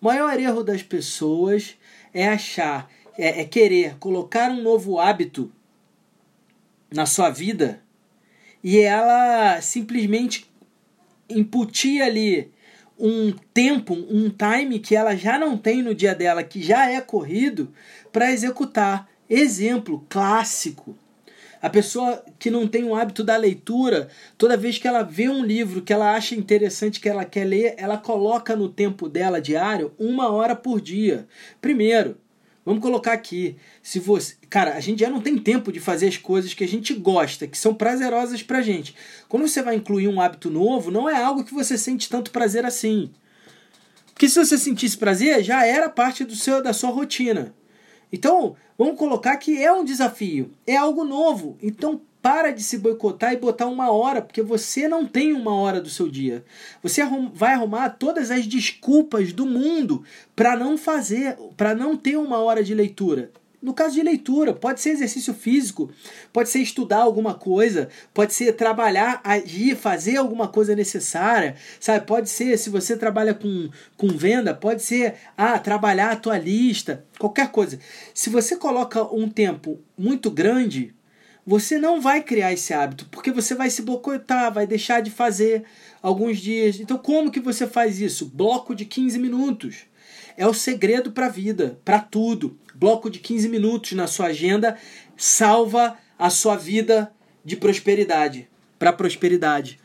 O 0.00 0.06
maior 0.06 0.38
erro 0.38 0.62
das 0.62 0.82
pessoas 0.82 1.76
é 2.12 2.28
achar, 2.28 2.90
é, 3.16 3.40
é 3.40 3.44
querer 3.44 3.96
colocar 3.98 4.50
um 4.50 4.62
novo 4.62 4.98
hábito 4.98 5.52
na 6.92 7.06
sua 7.06 7.30
vida 7.30 7.82
e 8.62 8.78
ela 8.78 9.60
simplesmente 9.60 10.50
imputir 11.28 12.02
ali 12.02 12.50
um 12.98 13.32
tempo, 13.52 13.94
um 13.94 14.30
time 14.30 14.78
que 14.78 14.94
ela 14.94 15.16
já 15.16 15.38
não 15.38 15.56
tem 15.58 15.82
no 15.82 15.94
dia 15.94 16.14
dela, 16.14 16.44
que 16.44 16.62
já 16.62 16.88
é 16.90 17.00
corrido, 17.00 17.72
para 18.12 18.30
executar. 18.30 19.08
Exemplo 19.28 20.06
clássico. 20.08 20.96
A 21.62 21.70
pessoa 21.70 22.24
que 22.40 22.50
não 22.50 22.66
tem 22.66 22.82
o 22.82 22.92
hábito 22.92 23.22
da 23.22 23.36
leitura, 23.36 24.08
toda 24.36 24.56
vez 24.56 24.78
que 24.78 24.88
ela 24.88 25.04
vê 25.04 25.28
um 25.28 25.44
livro 25.44 25.80
que 25.80 25.92
ela 25.92 26.12
acha 26.12 26.34
interessante, 26.34 26.98
que 26.98 27.08
ela 27.08 27.24
quer 27.24 27.44
ler, 27.44 27.76
ela 27.76 27.96
coloca 27.96 28.56
no 28.56 28.68
tempo 28.68 29.08
dela 29.08 29.40
diário 29.40 29.94
uma 29.96 30.28
hora 30.28 30.56
por 30.56 30.80
dia. 30.80 31.24
Primeiro, 31.60 32.16
vamos 32.66 32.82
colocar 32.82 33.12
aqui, 33.12 33.54
se 33.80 34.00
você, 34.00 34.34
cara, 34.50 34.74
a 34.74 34.80
gente 34.80 34.98
já 34.98 35.08
não 35.08 35.20
tem 35.20 35.38
tempo 35.38 35.70
de 35.70 35.78
fazer 35.78 36.08
as 36.08 36.16
coisas 36.16 36.52
que 36.52 36.64
a 36.64 36.68
gente 36.68 36.94
gosta, 36.94 37.46
que 37.46 37.56
são 37.56 37.72
prazerosas 37.72 38.42
pra 38.42 38.60
gente. 38.60 38.96
Quando 39.28 39.46
você 39.46 39.62
vai 39.62 39.76
incluir 39.76 40.08
um 40.08 40.20
hábito 40.20 40.50
novo, 40.50 40.90
não 40.90 41.08
é 41.08 41.22
algo 41.22 41.44
que 41.44 41.54
você 41.54 41.78
sente 41.78 42.08
tanto 42.08 42.32
prazer 42.32 42.66
assim. 42.66 43.08
Porque 44.06 44.28
se 44.28 44.44
você 44.44 44.58
sentisse 44.58 44.98
prazer, 44.98 45.44
já 45.44 45.64
era 45.64 45.88
parte 45.88 46.24
do 46.24 46.34
seu 46.34 46.60
da 46.60 46.72
sua 46.72 46.90
rotina. 46.90 47.54
Então, 48.12 48.54
vamos 48.76 48.98
colocar 48.98 49.36
que 49.38 49.62
é 49.62 49.72
um 49.72 49.84
desafio, 49.84 50.50
é 50.66 50.76
algo 50.76 51.04
novo. 51.04 51.56
Então, 51.62 52.00
para 52.22 52.52
de 52.52 52.62
se 52.62 52.78
boicotar 52.78 53.32
e 53.32 53.36
botar 53.36 53.66
uma 53.66 53.90
hora, 53.90 54.22
porque 54.22 54.40
você 54.40 54.86
não 54.86 55.04
tem 55.04 55.32
uma 55.32 55.54
hora 55.56 55.80
do 55.80 55.90
seu 55.90 56.08
dia. 56.08 56.44
Você 56.80 57.02
vai 57.34 57.54
arrumar 57.54 57.90
todas 57.90 58.30
as 58.30 58.46
desculpas 58.46 59.32
do 59.32 59.44
mundo 59.44 60.04
para 60.36 60.54
não 60.56 60.78
fazer, 60.78 61.36
para 61.56 61.74
não 61.74 61.96
ter 61.96 62.16
uma 62.16 62.38
hora 62.38 62.62
de 62.62 62.74
leitura. 62.74 63.32
No 63.62 63.72
caso 63.72 63.94
de 63.94 64.02
leitura, 64.02 64.52
pode 64.52 64.80
ser 64.80 64.90
exercício 64.90 65.32
físico, 65.32 65.88
pode 66.32 66.48
ser 66.48 66.58
estudar 66.58 66.98
alguma 66.98 67.32
coisa, 67.32 67.88
pode 68.12 68.34
ser 68.34 68.54
trabalhar, 68.54 69.20
agir, 69.22 69.76
fazer 69.76 70.16
alguma 70.16 70.48
coisa 70.48 70.74
necessária, 70.74 71.54
sabe? 71.78 72.04
Pode 72.04 72.28
ser, 72.28 72.58
se 72.58 72.68
você 72.68 72.96
trabalha 72.96 73.32
com, 73.32 73.70
com 73.96 74.08
venda, 74.08 74.52
pode 74.52 74.82
ser, 74.82 75.14
ah, 75.36 75.56
trabalhar 75.60 76.10
a 76.10 76.16
tua 76.16 76.36
lista, 76.36 77.04
qualquer 77.20 77.52
coisa. 77.52 77.78
Se 78.12 78.28
você 78.28 78.56
coloca 78.56 79.00
um 79.14 79.30
tempo 79.30 79.78
muito 79.96 80.28
grande, 80.28 80.92
você 81.46 81.78
não 81.78 82.00
vai 82.00 82.20
criar 82.20 82.52
esse 82.52 82.74
hábito, 82.74 83.06
porque 83.12 83.30
você 83.30 83.54
vai 83.54 83.70
se 83.70 83.82
boicotar, 83.82 84.52
vai 84.52 84.66
deixar 84.66 85.00
de 85.00 85.10
fazer 85.10 85.62
alguns 86.02 86.38
dias. 86.38 86.80
Então, 86.80 86.98
como 86.98 87.30
que 87.30 87.38
você 87.38 87.64
faz 87.68 88.00
isso? 88.00 88.26
Bloco 88.26 88.74
de 88.74 88.84
15 88.84 89.20
minutos. 89.20 89.84
É 90.36 90.48
o 90.48 90.54
segredo 90.54 91.12
para 91.12 91.26
a 91.26 91.28
vida, 91.28 91.78
para 91.84 92.00
tudo 92.00 92.58
bloco 92.74 93.10
de 93.10 93.18
15 93.18 93.48
minutos 93.48 93.92
na 93.92 94.06
sua 94.06 94.26
agenda 94.26 94.76
salva 95.16 95.96
a 96.18 96.30
sua 96.30 96.56
vida 96.56 97.12
de 97.44 97.56
prosperidade, 97.56 98.48
para 98.78 98.92
prosperidade. 98.92 99.78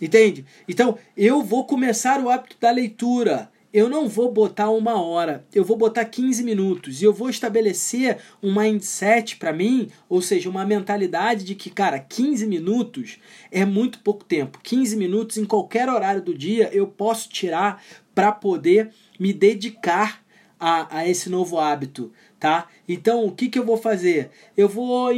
Entende? 0.00 0.44
Então, 0.68 0.98
eu 1.16 1.42
vou 1.42 1.64
começar 1.64 2.20
o 2.20 2.28
hábito 2.28 2.56
da 2.60 2.70
leitura. 2.70 3.50
Eu 3.72 3.88
não 3.88 4.08
vou 4.08 4.30
botar 4.32 4.70
uma 4.70 5.02
hora, 5.02 5.44
eu 5.52 5.64
vou 5.64 5.76
botar 5.76 6.04
15 6.04 6.44
minutos 6.44 7.02
e 7.02 7.04
eu 7.04 7.12
vou 7.12 7.28
estabelecer 7.28 8.18
um 8.40 8.54
mindset 8.54 9.36
para 9.36 9.52
mim, 9.52 9.88
ou 10.08 10.22
seja, 10.22 10.48
uma 10.48 10.64
mentalidade 10.64 11.44
de 11.44 11.56
que, 11.56 11.70
cara, 11.70 11.98
15 11.98 12.46
minutos 12.46 13.18
é 13.50 13.64
muito 13.64 13.98
pouco 13.98 14.24
tempo. 14.24 14.60
15 14.62 14.96
minutos 14.96 15.38
em 15.38 15.44
qualquer 15.44 15.88
horário 15.88 16.22
do 16.22 16.32
dia 16.32 16.70
eu 16.72 16.86
posso 16.86 17.28
tirar 17.28 17.82
para 18.14 18.30
poder 18.30 18.90
me 19.18 19.32
dedicar 19.32 20.23
a, 20.58 20.98
a 20.98 21.08
esse 21.08 21.28
novo 21.28 21.58
hábito 21.58 22.12
tá? 22.44 22.68
Então, 22.86 23.24
o 23.24 23.32
que, 23.32 23.48
que 23.48 23.58
eu 23.58 23.64
vou 23.64 23.78
fazer? 23.78 24.28
Eu 24.54 24.68
vou 24.68 25.10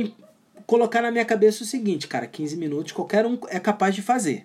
colocar 0.65 1.03
na 1.03 1.11
minha 1.11 1.25
cabeça 1.25 1.65
o 1.65 1.67
seguinte, 1.67 2.07
cara, 2.07 2.25
15 2.25 2.57
minutos 2.57 2.93
qualquer 2.93 3.27
um 3.27 3.37
é 3.49 3.59
capaz 3.59 3.97
de 3.97 4.01
fazer. 4.01 4.45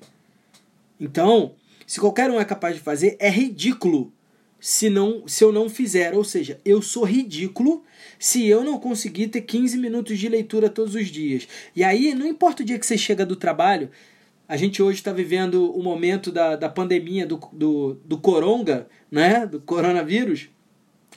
Então, 0.99 1.53
se 1.85 1.99
qualquer 1.99 2.31
um 2.31 2.39
é 2.39 2.43
capaz 2.43 2.73
de 2.73 2.81
fazer, 2.81 3.17
é 3.19 3.29
ridículo 3.29 4.11
se 4.59 4.89
não 4.89 5.27
se 5.27 5.43
eu 5.43 5.51
não 5.51 5.69
fizer, 5.69 6.15
ou 6.15 6.23
seja, 6.23 6.59
eu 6.65 6.81
sou 6.81 7.03
ridículo 7.03 7.83
se 8.17 8.47
eu 8.47 8.63
não 8.63 8.79
conseguir 8.79 9.27
ter 9.27 9.41
15 9.41 9.77
minutos 9.77 10.17
de 10.17 10.27
leitura 10.27 10.67
todos 10.67 10.95
os 10.95 11.07
dias. 11.07 11.47
E 11.75 11.83
aí, 11.83 12.15
não 12.15 12.25
importa 12.25 12.63
o 12.63 12.65
dia 12.65 12.79
que 12.79 12.85
você 12.85 12.97
chega 12.97 13.23
do 13.23 13.35
trabalho, 13.35 13.91
a 14.47 14.57
gente 14.57 14.81
hoje 14.81 14.97
está 14.97 15.13
vivendo 15.13 15.71
o 15.71 15.83
momento 15.83 16.31
da, 16.31 16.55
da 16.55 16.67
pandemia 16.67 17.27
do, 17.27 17.39
do, 17.53 17.93
do 18.03 18.17
coronga, 18.17 18.87
né? 19.11 19.45
Do 19.45 19.61
coronavírus. 19.61 20.49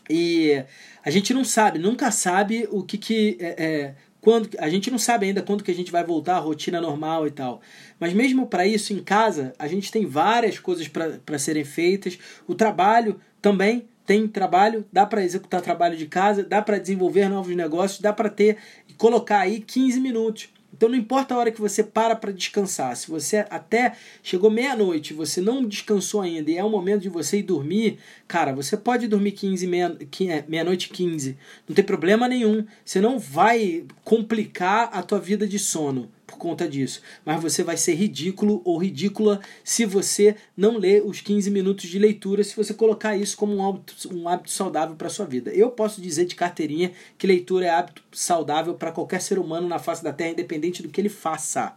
E 0.09 0.63
a 1.05 1.11
gente 1.11 1.33
não 1.33 1.45
sabe, 1.45 1.79
nunca 1.79 2.11
sabe 2.11 2.69
o 2.71 2.83
que 2.83 2.99
que 2.99 3.37
é, 3.41 3.65
é, 3.65 3.95
quando 4.21 4.49
a 4.59 4.71
gente 4.71 4.91
não 4.91 4.99
sabe 4.99 5.27
ainda 5.27 5.43
quando 5.43 5.63
que 5.63 5.71
a 5.71 5.75
gente 5.75 5.93
vai 5.93 6.03
voltar 6.03 6.37
à 6.37 6.39
rotina 6.39 6.81
normal 6.81 7.27
e 7.27 7.31
tal. 7.31 7.61
Mas 8.01 8.15
mesmo 8.15 8.47
para 8.47 8.67
isso 8.67 8.93
em 8.93 9.03
casa, 9.03 9.53
a 9.59 9.69
gente 9.69 9.93
tem 9.93 10.07
várias 10.07 10.59
coisas 10.59 10.89
para 10.89 11.39
serem 11.39 11.65
feitas. 11.65 12.19
O 12.47 12.55
trabalho 12.55 13.21
também 13.43 13.87
tem 14.07 14.27
trabalho, 14.27 14.85
dá 14.93 15.05
para 15.05 15.23
executar 15.23 15.61
trabalho 15.61 15.97
de 15.97 16.07
casa, 16.07 16.43
dá 16.43 16.63
para 16.63 16.79
desenvolver 16.79 17.29
novos 17.29 17.55
negócios, 17.55 18.01
dá 18.01 18.13
para 18.13 18.29
ter 18.31 18.57
e 18.89 18.95
colocar 18.95 19.41
aí 19.41 19.61
15 19.61 20.01
minutos. 20.01 20.49
Então 20.77 20.89
não 20.89 20.97
importa 20.97 21.35
a 21.35 21.39
hora 21.39 21.53
que 21.53 21.61
você 21.61 21.85
para 21.85 22.17
para 22.17 22.33
descansar, 22.33 22.97
se 22.97 23.09
você 23.09 23.47
até 23.49 23.93
chegou 24.23 24.51
meia-noite, 24.51 25.15
você 25.15 25.41
não 25.41 25.65
descansou 25.65 26.21
ainda 26.21 26.51
e 26.51 26.57
é 26.57 26.65
o 26.65 26.69
momento 26.69 27.03
de 27.03 27.09
você 27.09 27.39
ir 27.39 27.45
dormir, 27.45 27.99
cara, 28.27 28.53
você 28.53 28.77
pode 28.77 29.07
dormir 29.07 29.33
15 29.33 29.71
é, 30.29 30.45
meia-noite 30.49 30.89
15, 30.89 31.39
não 31.69 31.75
tem 31.75 31.85
problema 31.85 32.27
nenhum. 32.27 32.67
Você 32.85 33.01
não 33.01 33.19
vai 33.19 33.85
complicar 34.03 34.91
a 34.93 35.03
tua 35.03 35.21
vida 35.21 35.47
de 35.47 35.59
sono 35.59 36.11
por 36.35 36.39
conta 36.39 36.69
disso. 36.69 37.01
Mas 37.25 37.41
você 37.41 37.63
vai 37.63 37.77
ser 37.77 37.95
ridículo 37.95 38.61
ou 38.65 38.77
ridícula 38.77 39.41
se 39.63 39.87
você 39.87 40.37
não 40.57 40.77
ler 40.77 41.03
os 41.05 41.21
15 41.21 41.51
minutos 41.51 41.89
de 41.89 41.99
leitura, 41.99 42.43
se 42.43 42.57
você 42.57 42.75
colocar 42.75 43.17
isso 43.17 43.37
como 43.37 43.55
um 43.55 43.67
hábito, 43.67 43.95
um 44.15 44.29
hábito 44.29 44.51
saudável 44.51 44.97
para 44.97 45.09
sua 45.09 45.25
vida. 45.25 45.51
Eu 45.53 45.71
posso 45.71 46.01
dizer 46.01 46.27
de 46.27 46.35
carteirinha 46.35 46.93
que 47.17 47.27
leitura 47.27 47.67
é 47.67 47.71
hábito 47.71 48.03
saudável 48.13 48.75
para 48.75 48.93
qualquer 48.93 49.23
ser 49.23 49.39
humano 49.39 49.69
na 49.69 49.79
face 49.79 50.03
da 50.03 50.13
Terra, 50.13 50.33
independente 50.33 50.83
do 50.83 50.89
que 50.89 51.01
ele 51.01 51.09
faça. 51.09 51.75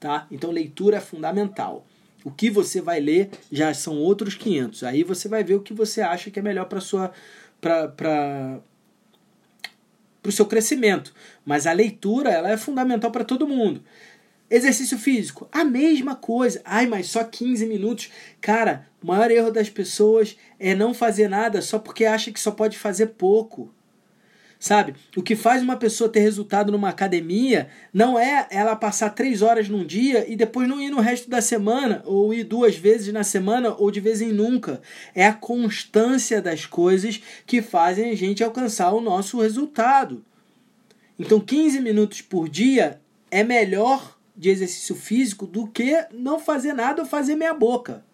Tá? 0.00 0.26
Então, 0.30 0.50
leitura 0.50 0.96
é 0.96 1.00
fundamental. 1.00 1.86
O 2.24 2.30
que 2.30 2.50
você 2.50 2.80
vai 2.80 3.00
ler 3.00 3.30
já 3.50 3.72
são 3.74 3.98
outros 3.98 4.34
500. 4.34 4.84
Aí 4.84 5.02
você 5.02 5.28
vai 5.28 5.44
ver 5.44 5.54
o 5.54 5.60
que 5.60 5.72
você 5.72 6.00
acha 6.00 6.30
que 6.30 6.38
é 6.38 6.42
melhor 6.42 6.66
para 6.66 6.80
sua 6.80 7.12
para 7.60 8.60
para 10.22 10.30
o 10.30 10.32
seu 10.32 10.46
crescimento. 10.46 11.14
Mas 11.44 11.66
a 11.66 11.72
leitura 11.72 12.30
ela 12.30 12.50
é 12.50 12.56
fundamental 12.56 13.10
para 13.10 13.24
todo 13.24 13.48
mundo. 13.48 13.82
Exercício 14.50 14.98
físico, 14.98 15.46
a 15.52 15.62
mesma 15.62 16.14
coisa. 16.14 16.60
Ai, 16.64 16.86
mas 16.86 17.08
só 17.08 17.22
15 17.22 17.66
minutos. 17.66 18.10
Cara, 18.40 18.86
o 19.02 19.06
maior 19.06 19.30
erro 19.30 19.50
das 19.50 19.68
pessoas 19.68 20.36
é 20.58 20.74
não 20.74 20.94
fazer 20.94 21.28
nada 21.28 21.60
só 21.60 21.78
porque 21.78 22.04
acha 22.04 22.32
que 22.32 22.40
só 22.40 22.50
pode 22.50 22.78
fazer 22.78 23.08
pouco. 23.08 23.72
Sabe? 24.58 24.94
O 25.16 25.22
que 25.22 25.36
faz 25.36 25.62
uma 25.62 25.76
pessoa 25.76 26.10
ter 26.10 26.18
resultado 26.18 26.72
numa 26.72 26.88
academia 26.88 27.68
não 27.94 28.18
é 28.18 28.48
ela 28.50 28.74
passar 28.74 29.10
três 29.10 29.40
horas 29.40 29.68
num 29.68 29.86
dia 29.86 30.28
e 30.28 30.34
depois 30.34 30.68
não 30.68 30.80
ir 30.80 30.90
no 30.90 31.00
resto 31.00 31.30
da 31.30 31.40
semana, 31.40 32.02
ou 32.04 32.34
ir 32.34 32.42
duas 32.42 32.76
vezes 32.76 33.12
na 33.12 33.22
semana, 33.22 33.74
ou 33.78 33.88
de 33.90 34.00
vez 34.00 34.20
em 34.20 34.32
nunca. 34.32 34.82
É 35.14 35.26
a 35.26 35.32
constância 35.32 36.42
das 36.42 36.66
coisas 36.66 37.20
que 37.46 37.62
fazem 37.62 38.10
a 38.10 38.16
gente 38.16 38.42
alcançar 38.42 38.92
o 38.92 39.00
nosso 39.00 39.40
resultado. 39.40 40.24
Então, 41.16 41.38
15 41.38 41.80
minutos 41.80 42.20
por 42.20 42.48
dia 42.48 43.00
é 43.30 43.44
melhor 43.44 44.18
de 44.36 44.50
exercício 44.50 44.96
físico 44.96 45.46
do 45.46 45.68
que 45.68 46.04
não 46.12 46.38
fazer 46.38 46.72
nada 46.72 47.02
ou 47.02 47.08
fazer 47.08 47.36
meia 47.36 47.54
boca. 47.54 48.07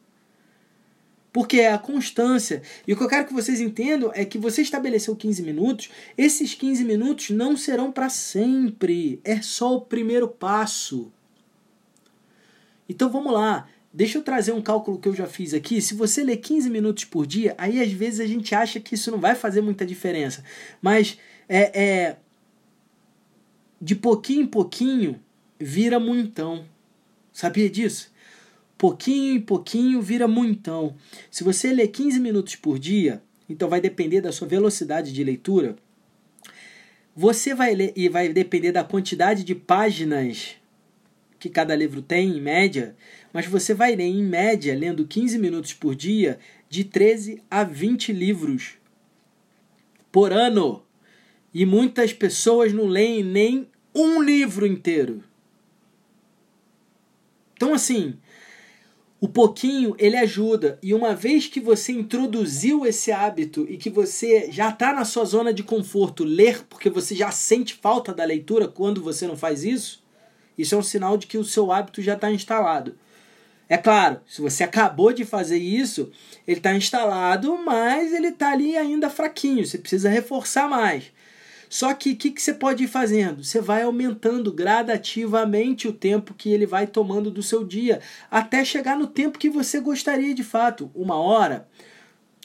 Porque 1.35 1.59
é 1.59 1.73
a 1.73 1.79
constância. 1.79 2.62
E 2.87 2.93
o 2.93 2.97
que 2.97 3.03
eu 3.03 3.09
quero 3.09 3.26
que 3.26 3.35
vocês 3.35 3.61
entendam 3.61 4.12
é 4.14 4.25
que 4.25 4.38
você 4.38 4.62
estabeleceu 4.62 5.17
15 5.17 5.43
minutos, 5.43 5.91
esses 6.17 6.55
15 6.55 6.85
minutos 6.85 7.31
não 7.31 7.57
serão 7.57 7.91
para 7.91 8.09
sempre. 8.09 9.21
É 9.25 9.43
só 9.43 9.75
o 9.75 9.81
primeiro 9.81 10.29
passo. 10.29 11.11
Então 12.88 13.11
vamos 13.11 13.33
lá. 13.33 13.67
Deixa 13.93 14.17
eu 14.17 14.23
trazer 14.23 14.53
um 14.53 14.62
cálculo 14.62 14.97
que 14.97 15.09
eu 15.09 15.14
já 15.14 15.26
fiz 15.26 15.53
aqui. 15.53 15.83
Se 15.83 15.93
você 15.93 16.23
ler 16.23 16.37
15 16.37 16.71
minutos 16.71 17.05
por 17.05 17.26
dia, 17.26 17.57
aí 17.59 17.83
às 17.83 17.91
vezes 17.91 18.21
a 18.21 18.26
gente 18.26 18.55
acha 18.55 18.79
que 18.79 18.95
isso 18.95 19.11
não 19.11 19.19
vai 19.19 19.35
fazer 19.35 19.61
muita 19.61 19.85
diferença. 19.85 20.45
Mas 20.81 21.19
é, 21.49 21.83
é 21.83 22.17
de 23.83 23.97
pouquinho 23.97 24.43
em 24.43 24.47
pouquinho 24.47 25.21
vira 25.59 25.99
muitão. 25.99 26.64
Sabia 27.33 27.69
disso? 27.69 28.13
Pouquinho 28.85 29.37
em 29.37 29.41
pouquinho 29.41 30.03
vira 30.03 30.29
muitão. 30.29 30.95
Se 31.31 31.43
você 31.43 31.73
ler 31.73 31.88
15 31.88 32.21
minutos 32.21 32.55
por 32.55 32.79
dia, 32.79 33.23
então 33.49 33.67
vai 33.67 33.81
depender 33.81 34.21
da 34.21 34.31
sua 34.31 34.47
velocidade 34.47 35.11
de 35.11 35.25
leitura. 35.25 35.75
Você 37.17 37.55
vai 37.55 37.75
ler 37.75 37.95
e 37.97 38.11
vai 38.11 38.29
depender 38.29 38.73
da 38.73 38.85
quantidade 38.85 39.43
de 39.43 39.55
páginas 39.55 40.57
que 41.38 41.49
cada 41.49 41.75
livro 41.75 42.03
tem 42.03 42.37
em 42.37 42.43
média, 42.43 42.95
mas 43.33 43.47
você 43.47 43.73
vai 43.73 43.97
ler 43.97 44.05
em 44.05 44.23
média, 44.23 44.76
lendo 44.76 45.07
15 45.07 45.38
minutos 45.38 45.73
por 45.73 45.95
dia, 45.95 46.38
de 46.69 46.85
13 46.85 47.43
a 47.50 47.64
20 47.64 48.12
livros 48.12 48.75
por 50.12 50.31
ano. 50.31 50.85
E 51.55 51.64
muitas 51.64 52.12
pessoas 52.12 52.71
não 52.71 52.85
leem 52.85 53.25
nem 53.25 53.67
um 53.95 54.23
livro 54.23 54.67
inteiro. 54.67 55.25
Então, 57.57 57.73
assim, 57.73 58.19
o 59.25 59.28
pouquinho 59.28 59.97
ele 59.99 60.19
ajuda. 60.19 60.78
E 60.83 60.93
uma 60.93 61.14
vez 61.14 61.47
que 61.47 61.59
você 61.59 61.93
introduziu 61.93 62.85
esse 62.85 63.11
hábito 63.11 63.66
e 63.71 63.78
que 63.78 63.88
você 63.88 64.52
já 64.52 64.69
está 64.69 64.93
na 64.93 65.07
sua 65.07 65.25
zona 65.25 65.50
de 65.50 65.62
conforto, 65.62 66.25
ler, 66.25 66.62
porque 66.69 66.90
você 66.90 67.14
já 67.14 67.31
sente 67.31 67.73
falta 67.73 68.12
da 68.12 68.23
leitura 68.23 68.69
quando 68.69 69.02
você 69.02 69.26
não 69.26 69.35
faz 69.35 69.64
isso, 69.64 70.04
isso 70.59 70.75
é 70.75 70.78
um 70.78 70.83
sinal 70.83 71.16
de 71.16 71.26
que 71.26 71.38
o 71.38 71.45
seu 71.45 71.73
hábito 71.73 72.02
já 72.02 72.12
está 72.12 72.31
instalado. 72.31 72.99
É 73.66 73.78
claro, 73.78 74.21
se 74.26 74.43
você 74.43 74.62
acabou 74.62 75.11
de 75.11 75.25
fazer 75.25 75.57
isso, 75.57 76.12
ele 76.47 76.59
está 76.59 76.75
instalado, 76.75 77.57
mas 77.64 78.12
ele 78.12 78.28
está 78.28 78.52
ali 78.52 78.76
ainda 78.76 79.09
fraquinho. 79.09 79.64
Você 79.64 79.78
precisa 79.78 80.11
reforçar 80.11 80.69
mais. 80.69 81.04
Só 81.75 81.93
que 81.93 82.12
o 82.12 82.16
que, 82.16 82.31
que 82.31 82.40
você 82.40 82.54
pode 82.54 82.85
ir 82.85 82.87
fazendo? 82.87 83.43
Você 83.43 83.61
vai 83.61 83.83
aumentando 83.83 84.52
gradativamente 84.52 85.88
o 85.88 85.93
tempo 85.93 86.33
que 86.33 86.52
ele 86.52 86.66
vai 86.66 86.87
tomando 86.87 87.33
do 87.33 87.43
seu 87.43 87.64
dia, 87.64 88.00
até 88.31 88.64
chegar 88.64 88.97
no 88.97 89.09
tempo 89.09 89.40
que 89.40 89.50
você 89.50 89.81
gostaria 89.81 90.33
de 90.33 90.45
fato. 90.45 90.88
Uma 90.95 91.16
hora, 91.16 91.66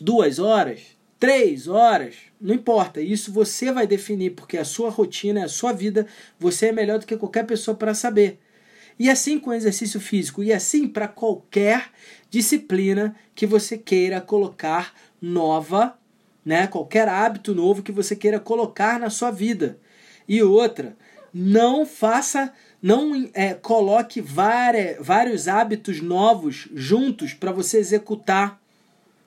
duas 0.01 0.39
horas, 0.39 0.97
três 1.19 1.67
horas, 1.67 2.15
não 2.41 2.55
importa. 2.55 3.01
Isso 3.01 3.31
você 3.31 3.71
vai 3.71 3.85
definir, 3.85 4.31
porque 4.31 4.57
a 4.57 4.65
sua 4.65 4.89
rotina, 4.89 5.45
a 5.45 5.47
sua 5.47 5.73
vida, 5.73 6.07
você 6.39 6.69
é 6.69 6.71
melhor 6.71 6.97
do 6.97 7.05
que 7.05 7.15
qualquer 7.15 7.45
pessoa 7.45 7.77
para 7.77 7.93
saber. 7.93 8.39
E 8.97 9.11
assim 9.11 9.37
com 9.37 9.51
o 9.51 9.53
exercício 9.53 9.99
físico, 9.99 10.41
e 10.41 10.51
assim 10.51 10.87
para 10.87 11.07
qualquer 11.07 11.91
disciplina 12.31 13.15
que 13.35 13.45
você 13.45 13.77
queira 13.77 14.19
colocar 14.19 14.91
nova 15.21 15.98
né? 16.49 16.65
Qualquer 16.65 17.07
hábito 17.07 17.53
novo 17.53 17.83
que 17.83 17.91
você 17.91 18.15
queira 18.15 18.39
colocar 18.39 18.99
na 18.99 19.11
sua 19.11 19.29
vida. 19.29 19.77
E 20.27 20.41
outra, 20.41 20.97
não 21.31 21.85
faça, 21.85 22.51
não 22.81 23.29
é, 23.35 23.53
coloque 23.53 24.19
várias, 24.19 24.97
vários 24.99 25.47
hábitos 25.47 26.01
novos 26.01 26.67
juntos 26.73 27.35
para 27.35 27.51
você 27.51 27.77
executar 27.77 28.59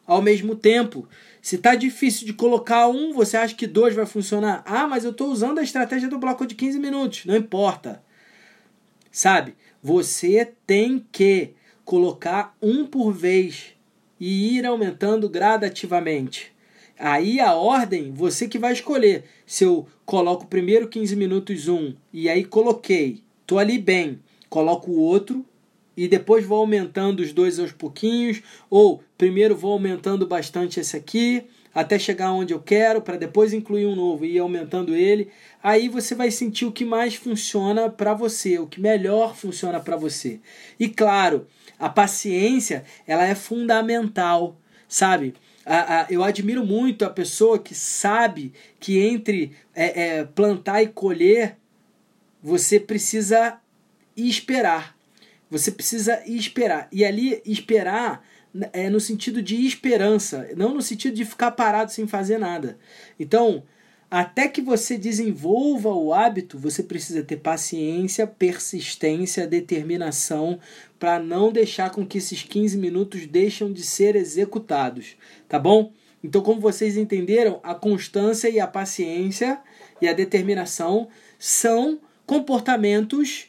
ao 0.04 0.20
mesmo 0.20 0.56
tempo. 0.56 1.08
Se 1.40 1.58
tá 1.58 1.76
difícil 1.76 2.26
de 2.26 2.32
colocar 2.32 2.88
um, 2.88 3.12
você 3.12 3.36
acha 3.36 3.54
que 3.54 3.68
dois 3.68 3.94
vai 3.94 4.04
funcionar? 4.04 4.64
Ah, 4.66 4.88
mas 4.88 5.04
eu 5.04 5.12
estou 5.12 5.30
usando 5.30 5.60
a 5.60 5.62
estratégia 5.62 6.08
do 6.08 6.18
bloco 6.18 6.44
de 6.44 6.56
15 6.56 6.80
minutos. 6.80 7.24
Não 7.24 7.36
importa. 7.36 8.02
Sabe? 9.12 9.54
Você 9.80 10.52
tem 10.66 11.06
que 11.12 11.54
colocar 11.84 12.56
um 12.60 12.84
por 12.84 13.12
vez 13.12 13.76
e 14.18 14.56
ir 14.58 14.66
aumentando 14.66 15.28
gradativamente. 15.28 16.51
Aí 17.04 17.40
a 17.40 17.52
ordem, 17.54 18.12
você 18.12 18.46
que 18.46 18.60
vai 18.60 18.72
escolher. 18.72 19.24
Se 19.44 19.64
eu 19.64 19.88
coloco 20.06 20.46
primeiro 20.46 20.86
15 20.86 21.16
minutos 21.16 21.66
um 21.66 21.94
e 22.12 22.28
aí 22.28 22.44
coloquei, 22.44 23.24
tô 23.44 23.58
ali 23.58 23.76
bem, 23.76 24.20
coloco 24.48 24.92
o 24.92 25.00
outro 25.00 25.44
e 25.96 26.06
depois 26.06 26.46
vou 26.46 26.58
aumentando 26.58 27.18
os 27.18 27.32
dois 27.32 27.58
aos 27.58 27.72
pouquinhos, 27.72 28.40
ou 28.70 29.02
primeiro 29.18 29.56
vou 29.56 29.72
aumentando 29.72 30.28
bastante 30.28 30.78
esse 30.78 30.96
aqui, 30.96 31.42
até 31.74 31.98
chegar 31.98 32.32
onde 32.32 32.54
eu 32.54 32.60
quero, 32.60 33.02
para 33.02 33.16
depois 33.16 33.52
incluir 33.52 33.86
um 33.86 33.96
novo 33.96 34.24
e 34.24 34.36
ir 34.36 34.38
aumentando 34.38 34.94
ele. 34.94 35.28
Aí 35.60 35.88
você 35.88 36.14
vai 36.14 36.30
sentir 36.30 36.66
o 36.66 36.72
que 36.72 36.84
mais 36.84 37.16
funciona 37.16 37.90
para 37.90 38.14
você, 38.14 38.60
o 38.60 38.66
que 38.68 38.80
melhor 38.80 39.34
funciona 39.34 39.80
para 39.80 39.96
você. 39.96 40.38
E 40.78 40.88
claro, 40.88 41.48
a 41.80 41.88
paciência, 41.88 42.84
ela 43.08 43.26
é 43.26 43.34
fundamental, 43.34 44.56
sabe? 44.86 45.34
Eu 46.10 46.24
admiro 46.24 46.64
muito 46.64 47.04
a 47.04 47.10
pessoa 47.10 47.58
que 47.58 47.74
sabe 47.74 48.52
que 48.80 48.98
entre 48.98 49.52
é, 49.74 50.18
é, 50.18 50.24
plantar 50.24 50.82
e 50.82 50.88
colher 50.88 51.56
você 52.42 52.80
precisa 52.80 53.58
esperar. 54.16 54.96
Você 55.48 55.70
precisa 55.70 56.22
esperar. 56.26 56.88
E 56.90 57.04
ali 57.04 57.40
esperar 57.44 58.24
é 58.72 58.90
no 58.90 59.00
sentido 59.00 59.40
de 59.40 59.64
esperança, 59.64 60.48
não 60.56 60.74
no 60.74 60.82
sentido 60.82 61.14
de 61.14 61.24
ficar 61.24 61.52
parado 61.52 61.92
sem 61.92 62.06
fazer 62.06 62.38
nada. 62.38 62.78
Então, 63.18 63.62
até 64.12 64.46
que 64.46 64.60
você 64.60 64.98
desenvolva 64.98 65.88
o 65.88 66.12
hábito, 66.12 66.58
você 66.58 66.82
precisa 66.82 67.22
ter 67.22 67.38
paciência, 67.38 68.26
persistência, 68.26 69.46
determinação 69.46 70.60
para 70.98 71.18
não 71.18 71.50
deixar 71.50 71.88
com 71.88 72.06
que 72.06 72.18
esses 72.18 72.42
15 72.42 72.76
minutos 72.76 73.26
deixem 73.26 73.72
de 73.72 73.82
ser 73.82 74.14
executados, 74.14 75.16
tá 75.48 75.58
bom? 75.58 75.94
Então, 76.22 76.42
como 76.42 76.60
vocês 76.60 76.98
entenderam, 76.98 77.58
a 77.62 77.74
constância 77.74 78.50
e 78.50 78.60
a 78.60 78.66
paciência 78.66 79.58
e 79.98 80.06
a 80.06 80.12
determinação 80.12 81.08
são 81.38 81.98
comportamentos 82.26 83.46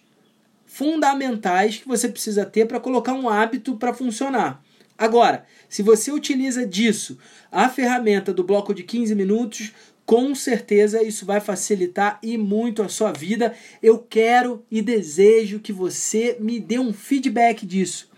fundamentais 0.66 1.76
que 1.76 1.88
você 1.90 2.08
precisa 2.08 2.46
ter 2.46 2.68
para 2.68 2.80
colocar 2.80 3.12
um 3.12 3.28
hábito 3.28 3.76
para 3.76 3.94
funcionar. 3.94 4.64
Agora, 4.98 5.46
se 5.68 5.82
você 5.82 6.12
utiliza 6.12 6.66
disso 6.66 7.18
a 7.52 7.68
ferramenta 7.68 8.34
do 8.34 8.44
bloco 8.44 8.74
de 8.74 8.84
15 8.84 9.14
minutos, 9.16 9.74
com 10.06 10.36
certeza 10.36 11.02
isso 11.02 11.26
vai 11.26 11.40
facilitar 11.40 12.20
e 12.22 12.38
muito 12.38 12.84
a 12.84 12.90
sua 12.90 13.12
vida. 13.12 13.54
Eu 13.82 14.00
quero 14.00 14.66
e 14.70 14.82
desejo 14.82 15.60
que 15.60 15.72
você 15.72 16.38
me 16.40 16.60
dê 16.60 16.78
um 16.78 16.94
feedback 16.94 17.66
disso. 17.66 18.10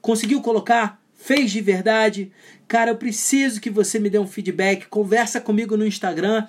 Conseguiu 0.00 0.42
colocar? 0.42 1.00
Fez 1.14 1.50
de 1.50 1.60
verdade? 1.60 2.32
Cara, 2.68 2.90
eu 2.90 2.96
preciso 2.96 3.60
que 3.60 3.70
você 3.70 3.98
me 3.98 4.10
dê 4.10 4.18
um 4.18 4.26
feedback. 4.26 4.86
Conversa 4.88 5.40
comigo 5.40 5.76
no 5.76 5.86
Instagram, 5.86 6.46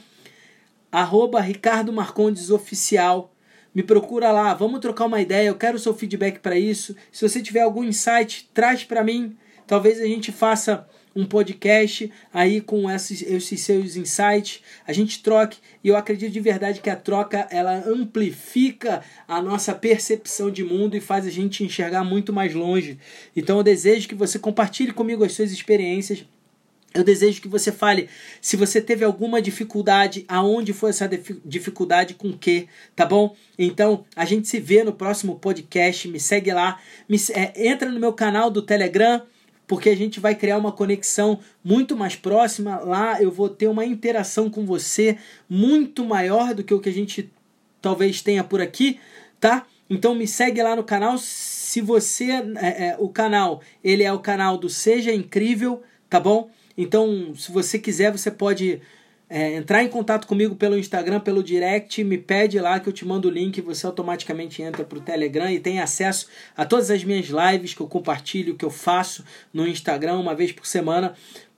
arroba 0.92 1.40
Ricardo 1.40 1.94
Marcondes 1.94 2.50
Oficial. 2.50 3.34
Me 3.74 3.84
procura 3.84 4.32
lá, 4.32 4.54
vamos 4.54 4.80
trocar 4.80 5.06
uma 5.06 5.22
ideia. 5.22 5.48
Eu 5.48 5.56
quero 5.56 5.78
o 5.78 5.80
seu 5.80 5.94
feedback 5.94 6.40
para 6.40 6.58
isso. 6.58 6.96
Se 7.12 7.28
você 7.28 7.42
tiver 7.42 7.62
algum 7.62 7.84
insight, 7.84 8.50
traz 8.54 8.84
para 8.84 9.04
mim. 9.04 9.36
Talvez 9.66 10.00
a 10.00 10.06
gente 10.06 10.32
faça 10.32 10.88
um 11.16 11.26
podcast 11.26 12.12
aí 12.34 12.60
com 12.60 12.90
esses, 12.90 13.22
esses 13.22 13.62
seus 13.62 13.96
insights, 13.96 14.62
a 14.86 14.94
gente 14.94 15.22
troque 15.22 15.58
e 15.84 15.90
eu 15.90 15.96
acredito 15.96 16.32
de 16.32 16.40
verdade 16.40 16.82
que 16.82 16.90
a 16.90 16.96
troca 16.96 17.48
ela 17.52 17.84
amplifica 17.88 19.04
a 19.28 19.42
nossa 19.42 19.74
percepção 19.74 20.50
de 20.50 20.64
mundo 20.64 20.96
e 20.96 21.02
faz 21.02 21.26
a 21.26 21.30
gente 21.30 21.64
enxergar 21.64 22.04
muito 22.04 22.34
mais 22.34 22.54
longe. 22.54 22.98
Então 23.36 23.58
eu 23.58 23.64
desejo 23.64 24.08
que 24.08 24.16
você 24.16 24.40
compartilhe 24.40 24.92
comigo 24.92 25.24
as 25.24 25.34
suas 25.34 25.52
experiências. 25.52 26.26
Eu 26.94 27.04
desejo 27.04 27.42
que 27.42 27.48
você 27.48 27.72
fale 27.72 28.08
se 28.40 28.56
você 28.56 28.80
teve 28.80 29.04
alguma 29.04 29.42
dificuldade, 29.42 30.26
aonde 30.28 30.74
foi 30.74 30.92
essa 30.92 31.10
dificuldade, 31.44 32.14
com 32.14 32.32
que, 32.38 32.68
tá 32.96 33.04
bom? 33.04 33.36
Então 33.58 34.06
a 34.16 34.26
gente 34.26 34.48
se 34.48 34.60
vê 34.60 34.84
no 34.84 34.94
próximo 34.94 35.40
podcast. 35.40 36.08
Me 36.08 36.20
segue 36.20 36.54
lá, 36.54 36.80
me, 37.10 37.18
é, 37.32 37.68
entra 37.68 37.90
no 37.90 38.00
meu 38.00 38.14
canal 38.14 38.52
do 38.52 38.62
Telegram 38.62 39.24
porque 39.68 39.90
a 39.90 39.96
gente 39.96 40.20
vai 40.20 40.36
criar 40.36 40.58
uma 40.58 40.72
conexão 40.72 41.40
muito 41.64 41.96
mais 41.96 42.16
próxima. 42.16 42.80
Lá 42.80 43.22
eu 43.22 43.32
vou 43.32 43.50
ter 43.50 43.68
uma 43.68 43.86
interação 43.86 44.50
com 44.50 44.66
você 44.66 45.18
muito 45.50 46.06
maior 46.06 46.54
do 46.54 46.64
que 46.64 46.74
o 46.74 46.80
que 46.80 46.90
a 46.90 46.94
gente 46.94 47.32
talvez 47.82 48.22
tenha 48.22 48.44
por 48.44 48.62
aqui, 48.62 49.00
tá? 49.40 49.66
Então 49.90 50.16
me 50.16 50.28
segue 50.28 50.62
lá 50.62 50.76
no 50.76 50.84
canal. 50.84 51.18
Se 51.18 51.82
você 51.82 52.32
é, 52.32 52.88
é, 52.88 52.96
o 53.00 53.10
canal 53.10 53.62
ele 53.84 54.04
é 54.04 54.12
o 54.12 54.20
canal 54.20 54.58
do 54.58 54.70
Seja 54.70 55.14
Incrível, 55.14 55.82
tá 56.10 56.20
bom? 56.20 56.50
Então 56.78 57.34
se 57.36 57.52
você 57.52 57.80
quiser 57.80 58.12
você 58.12 58.32
pode 58.32 58.82
é, 59.36 59.56
entrar 59.56 59.84
em 59.84 59.88
contato 59.88 60.28
comigo 60.28 60.56
pelo 60.56 60.78
Instagram, 60.78 61.20
pelo 61.20 61.42
direct, 61.42 62.04
me 62.04 62.20
pede 62.20 62.60
lá 62.60 62.80
que 62.80 62.88
eu 62.88 62.94
te 62.94 63.04
mando 63.04 63.28
o 63.28 63.32
link, 63.32 63.60
você 63.62 63.84
automaticamente 63.84 64.62
entra 64.62 64.84
para 64.84 65.00
o 65.00 65.02
Telegram 65.02 65.50
e 65.50 65.60
tem 65.60 65.80
acesso 65.80 66.28
a 66.56 66.64
todas 66.64 66.92
as 66.92 67.04
minhas 67.04 67.26
lives 67.26 67.74
que 67.74 67.82
eu 67.82 67.88
compartilho, 67.88 68.54
que 68.54 68.64
eu 68.64 68.70
faço 68.70 69.26
no 69.52 69.68
Instagram 69.68 70.20
uma 70.20 70.36
vez 70.36 70.52
por 70.52 70.68
semana, 70.68 71.16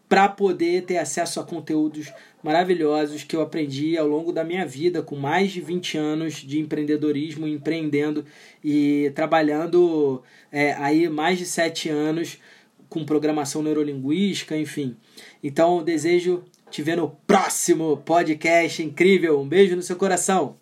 para 0.07 0.29
poder 0.29 0.83
ter 0.83 0.99
acesso 0.99 1.37
a 1.37 1.43
conteúdos 1.43 2.13
maravilhosos 2.41 3.25
que 3.25 3.35
eu 3.35 3.41
aprendi 3.41 3.97
ao 3.97 4.07
longo 4.07 4.31
da 4.31 4.45
minha 4.45 4.65
vida, 4.65 5.01
com 5.01 5.17
mais 5.17 5.51
de 5.51 5.59
20 5.59 5.97
anos 5.97 6.35
de 6.35 6.61
empreendedorismo, 6.61 7.45
empreendendo 7.45 8.23
e 8.63 9.11
trabalhando 9.13 10.23
é, 10.49 10.71
aí 10.75 11.09
mais 11.09 11.37
de 11.37 11.45
7 11.45 11.89
anos 11.89 12.37
com 12.87 13.03
programação 13.03 13.61
neurolinguística, 13.61 14.55
enfim. 14.55 14.95
Então, 15.43 15.83
desejo 15.83 16.45
te 16.75 16.83
ver 16.83 16.97
no 16.97 17.09
próximo 17.25 17.95
podcast 18.03 18.83
incrível. 18.83 19.39
Um 19.39 19.47
beijo 19.47 19.77
no 19.77 19.81
seu 19.81 19.95
coração. 19.95 20.57